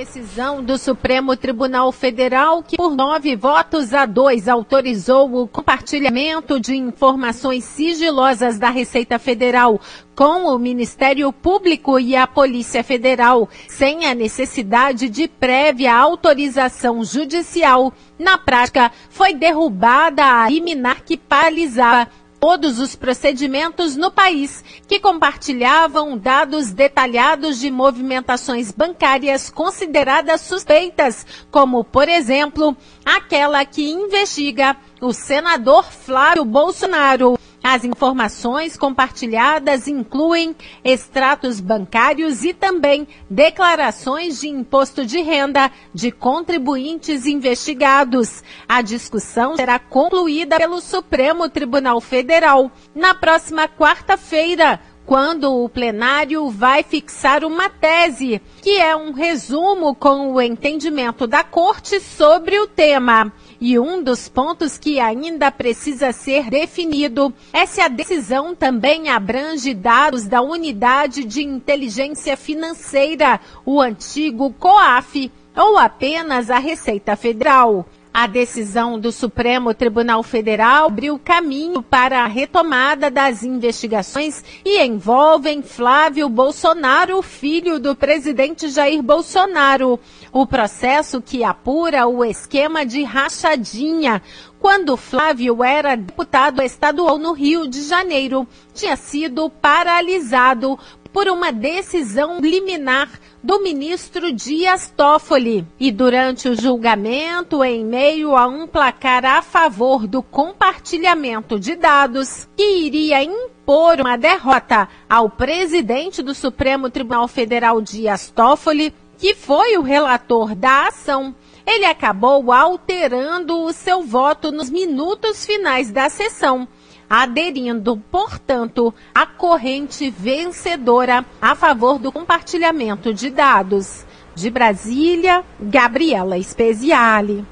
decisão 0.00 0.64
do 0.64 0.78
Supremo 0.78 1.36
Tribunal 1.36 1.92
Federal, 1.92 2.62
que 2.62 2.78
por 2.78 2.96
nove 2.96 3.36
votos 3.36 3.92
a 3.92 4.06
dois 4.06 4.48
autorizou 4.48 5.42
o 5.42 5.46
compartilhamento 5.46 6.58
de 6.58 6.74
informações 6.74 7.64
sigilosas 7.64 8.58
da 8.58 8.70
Receita 8.70 9.18
Federal 9.18 9.78
com 10.16 10.54
o 10.54 10.58
Ministério 10.58 11.30
Público 11.32 11.98
e 11.98 12.16
a 12.16 12.26
Polícia 12.26 12.82
Federal, 12.82 13.46
sem 13.68 14.06
a 14.06 14.14
necessidade 14.14 15.10
de 15.10 15.28
prévia 15.28 15.94
autorização 15.94 17.04
judicial. 17.04 17.92
Na 18.18 18.38
prática, 18.38 18.90
foi 19.10 19.34
derrubada 19.34 20.24
a 20.24 20.48
liminar 20.48 21.02
que 21.04 21.18
paralisava 21.18 22.08
todos 22.40 22.80
os 22.80 22.96
procedimentos 22.96 23.96
no 23.96 24.10
país 24.10 24.64
que 24.88 24.98
compartilhavam 24.98 26.16
dados 26.16 26.72
detalhados 26.72 27.60
de 27.60 27.70
movimentações 27.70 28.72
bancárias 28.72 29.50
consideradas 29.50 30.40
suspeitas, 30.40 31.26
como, 31.50 31.84
por 31.84 32.08
exemplo, 32.08 32.74
aquela 33.04 33.64
que 33.66 33.90
investiga 33.90 34.74
o 35.00 35.12
senador 35.12 35.84
Flávio 35.84 36.44
Bolsonaro. 36.44 37.38
As 37.62 37.84
informações 37.84 38.76
compartilhadas 38.76 39.86
incluem 39.86 40.56
extratos 40.82 41.60
bancários 41.60 42.42
e 42.42 42.54
também 42.54 43.06
declarações 43.28 44.40
de 44.40 44.48
imposto 44.48 45.04
de 45.04 45.20
renda 45.20 45.70
de 45.92 46.10
contribuintes 46.10 47.26
investigados. 47.26 48.42
A 48.66 48.80
discussão 48.80 49.56
será 49.56 49.78
concluída 49.78 50.56
pelo 50.56 50.80
Supremo 50.80 51.50
Tribunal 51.50 52.00
Federal 52.00 52.72
na 52.94 53.14
próxima 53.14 53.68
quarta-feira 53.68 54.80
quando 55.10 55.64
o 55.64 55.68
plenário 55.68 56.48
vai 56.50 56.84
fixar 56.84 57.44
uma 57.44 57.68
tese, 57.68 58.40
que 58.62 58.78
é 58.78 58.94
um 58.94 59.10
resumo 59.10 59.92
com 59.92 60.32
o 60.32 60.40
entendimento 60.40 61.26
da 61.26 61.42
Corte 61.42 61.98
sobre 61.98 62.56
o 62.60 62.68
tema. 62.68 63.32
E 63.60 63.78
um 63.78 64.02
dos 64.02 64.26
pontos 64.26 64.78
que 64.78 64.98
ainda 64.98 65.50
precisa 65.50 66.12
ser 66.12 66.48
definido 66.48 67.30
é 67.52 67.66
se 67.66 67.82
a 67.82 67.88
decisão 67.88 68.54
também 68.54 69.10
abrange 69.10 69.74
dados 69.74 70.26
da 70.26 70.40
Unidade 70.40 71.24
de 71.24 71.42
Inteligência 71.42 72.38
Financeira, 72.38 73.38
o 73.66 73.78
antigo 73.78 74.50
COAF, 74.54 75.30
ou 75.54 75.76
apenas 75.76 76.50
a 76.50 76.58
Receita 76.58 77.14
Federal. 77.16 77.84
A 78.12 78.26
decisão 78.26 78.98
do 78.98 79.12
Supremo 79.12 79.72
Tribunal 79.72 80.24
Federal 80.24 80.88
abriu 80.88 81.16
caminho 81.16 81.80
para 81.80 82.24
a 82.24 82.26
retomada 82.26 83.08
das 83.08 83.44
investigações 83.44 84.42
e 84.64 84.82
envolvem 84.82 85.62
Flávio 85.62 86.28
Bolsonaro, 86.28 87.22
filho 87.22 87.78
do 87.78 87.94
presidente 87.94 88.68
Jair 88.68 89.00
Bolsonaro. 89.00 89.98
O 90.32 90.44
processo 90.44 91.22
que 91.22 91.44
apura 91.44 92.08
o 92.08 92.24
esquema 92.24 92.84
de 92.84 93.04
rachadinha, 93.04 94.20
quando 94.58 94.96
Flávio 94.96 95.62
era 95.62 95.96
deputado 95.96 96.60
estadual 96.62 97.16
no 97.16 97.32
Rio 97.32 97.68
de 97.68 97.82
Janeiro, 97.84 98.46
tinha 98.74 98.96
sido 98.96 99.48
paralisado 99.48 100.76
por 101.12 101.28
uma 101.28 101.52
decisão 101.52 102.40
liminar 102.40 103.08
do 103.42 103.60
ministro 103.60 104.32
Dias 104.32 104.92
Toffoli. 104.94 105.66
E 105.78 105.90
durante 105.90 106.48
o 106.48 106.54
julgamento, 106.54 107.64
em 107.64 107.84
meio 107.84 108.36
a 108.36 108.46
um 108.46 108.66
placar 108.66 109.24
a 109.24 109.42
favor 109.42 110.06
do 110.06 110.22
compartilhamento 110.22 111.58
de 111.58 111.74
dados, 111.74 112.48
que 112.56 112.86
iria 112.86 113.22
impor 113.22 114.00
uma 114.00 114.16
derrota 114.16 114.88
ao 115.08 115.30
presidente 115.30 116.22
do 116.22 116.34
Supremo 116.34 116.90
Tribunal 116.90 117.26
Federal 117.28 117.80
Dias 117.80 118.30
Toffoli, 118.30 118.94
que 119.18 119.34
foi 119.34 119.76
o 119.76 119.82
relator 119.82 120.54
da 120.54 120.88
ação, 120.88 121.34
ele 121.66 121.84
acabou 121.84 122.52
alterando 122.52 123.60
o 123.60 123.72
seu 123.72 124.02
voto 124.02 124.50
nos 124.50 124.70
minutos 124.70 125.44
finais 125.44 125.90
da 125.90 126.08
sessão 126.08 126.66
aderindo, 127.10 128.00
portanto, 128.10 128.94
à 129.12 129.26
corrente 129.26 130.08
vencedora 130.16 131.26
a 131.42 131.56
favor 131.56 131.98
do 131.98 132.12
compartilhamento 132.12 133.12
de 133.12 133.28
dados. 133.28 134.04
De 134.32 134.48
Brasília, 134.48 135.42
Gabriela 135.60 136.40
Speziale. 136.40 137.44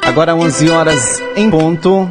Agora 0.00 0.34
11 0.34 0.70
horas 0.70 1.22
em 1.36 1.50
ponto. 1.50 2.10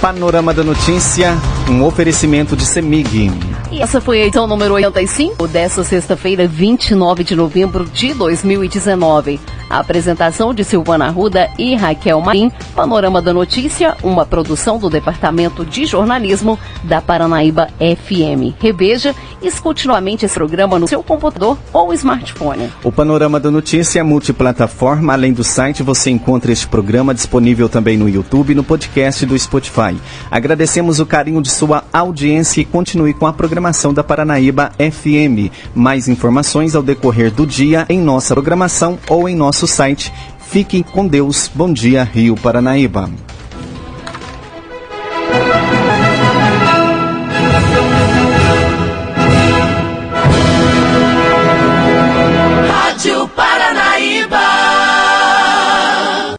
Panorama 0.00 0.52
da 0.52 0.62
Notícia, 0.62 1.34
um 1.68 1.82
oferecimento 1.82 2.54
de 2.54 2.64
Semig. 2.66 3.30
E 3.72 3.80
essa 3.80 4.00
foi 4.00 4.20
a 4.20 4.26
edição 4.26 4.46
número 4.46 4.74
85 4.74 5.48
dessa 5.48 5.82
sexta-feira, 5.82 6.46
29 6.46 7.24
de 7.24 7.34
novembro 7.34 7.86
de 7.86 8.12
2019. 8.12 9.40
A 9.74 9.80
apresentação 9.80 10.54
de 10.54 10.62
Silvana 10.62 11.10
Ruda 11.10 11.50
e 11.58 11.74
Raquel 11.74 12.20
Marim, 12.20 12.48
Panorama 12.76 13.20
da 13.20 13.32
Notícia, 13.32 13.96
uma 14.04 14.24
produção 14.24 14.78
do 14.78 14.88
Departamento 14.88 15.64
de 15.64 15.84
Jornalismo 15.84 16.56
da 16.84 17.02
Paranaíba 17.02 17.66
FM. 17.80 18.54
Reveja 18.60 19.12
e 19.42 19.48
escute 19.48 19.88
novamente 19.88 20.24
esse 20.24 20.34
programa 20.34 20.78
no 20.78 20.86
seu 20.86 21.02
computador 21.02 21.58
ou 21.72 21.92
smartphone. 21.92 22.70
O 22.84 22.92
Panorama 22.92 23.40
da 23.40 23.50
Notícia 23.50 23.98
é 23.98 24.02
multiplataforma. 24.04 25.12
Além 25.12 25.32
do 25.32 25.42
site, 25.42 25.82
você 25.82 26.08
encontra 26.08 26.52
este 26.52 26.68
programa 26.68 27.12
disponível 27.12 27.68
também 27.68 27.96
no 27.96 28.08
YouTube 28.08 28.52
e 28.52 28.54
no 28.54 28.62
podcast 28.62 29.26
do 29.26 29.36
Spotify. 29.36 29.96
Agradecemos 30.30 31.00
o 31.00 31.06
carinho 31.06 31.42
de 31.42 31.50
sua 31.50 31.82
audiência 31.92 32.60
e 32.60 32.64
continue 32.64 33.12
com 33.12 33.26
a 33.26 33.32
programação 33.32 33.92
da 33.92 34.04
Paranaíba 34.04 34.70
FM. 34.78 35.50
Mais 35.74 36.06
informações 36.06 36.76
ao 36.76 36.82
decorrer 36.82 37.32
do 37.32 37.44
dia 37.44 37.84
em 37.88 37.98
nossa 37.98 38.34
programação 38.34 38.96
ou 39.08 39.28
em 39.28 39.34
nosso 39.64 39.66
site. 39.66 40.12
Fiquem 40.38 40.82
com 40.82 41.06
Deus. 41.06 41.50
Bom 41.54 41.72
dia, 41.72 42.04
Rio 42.04 42.36
Paranaíba. 42.36 43.10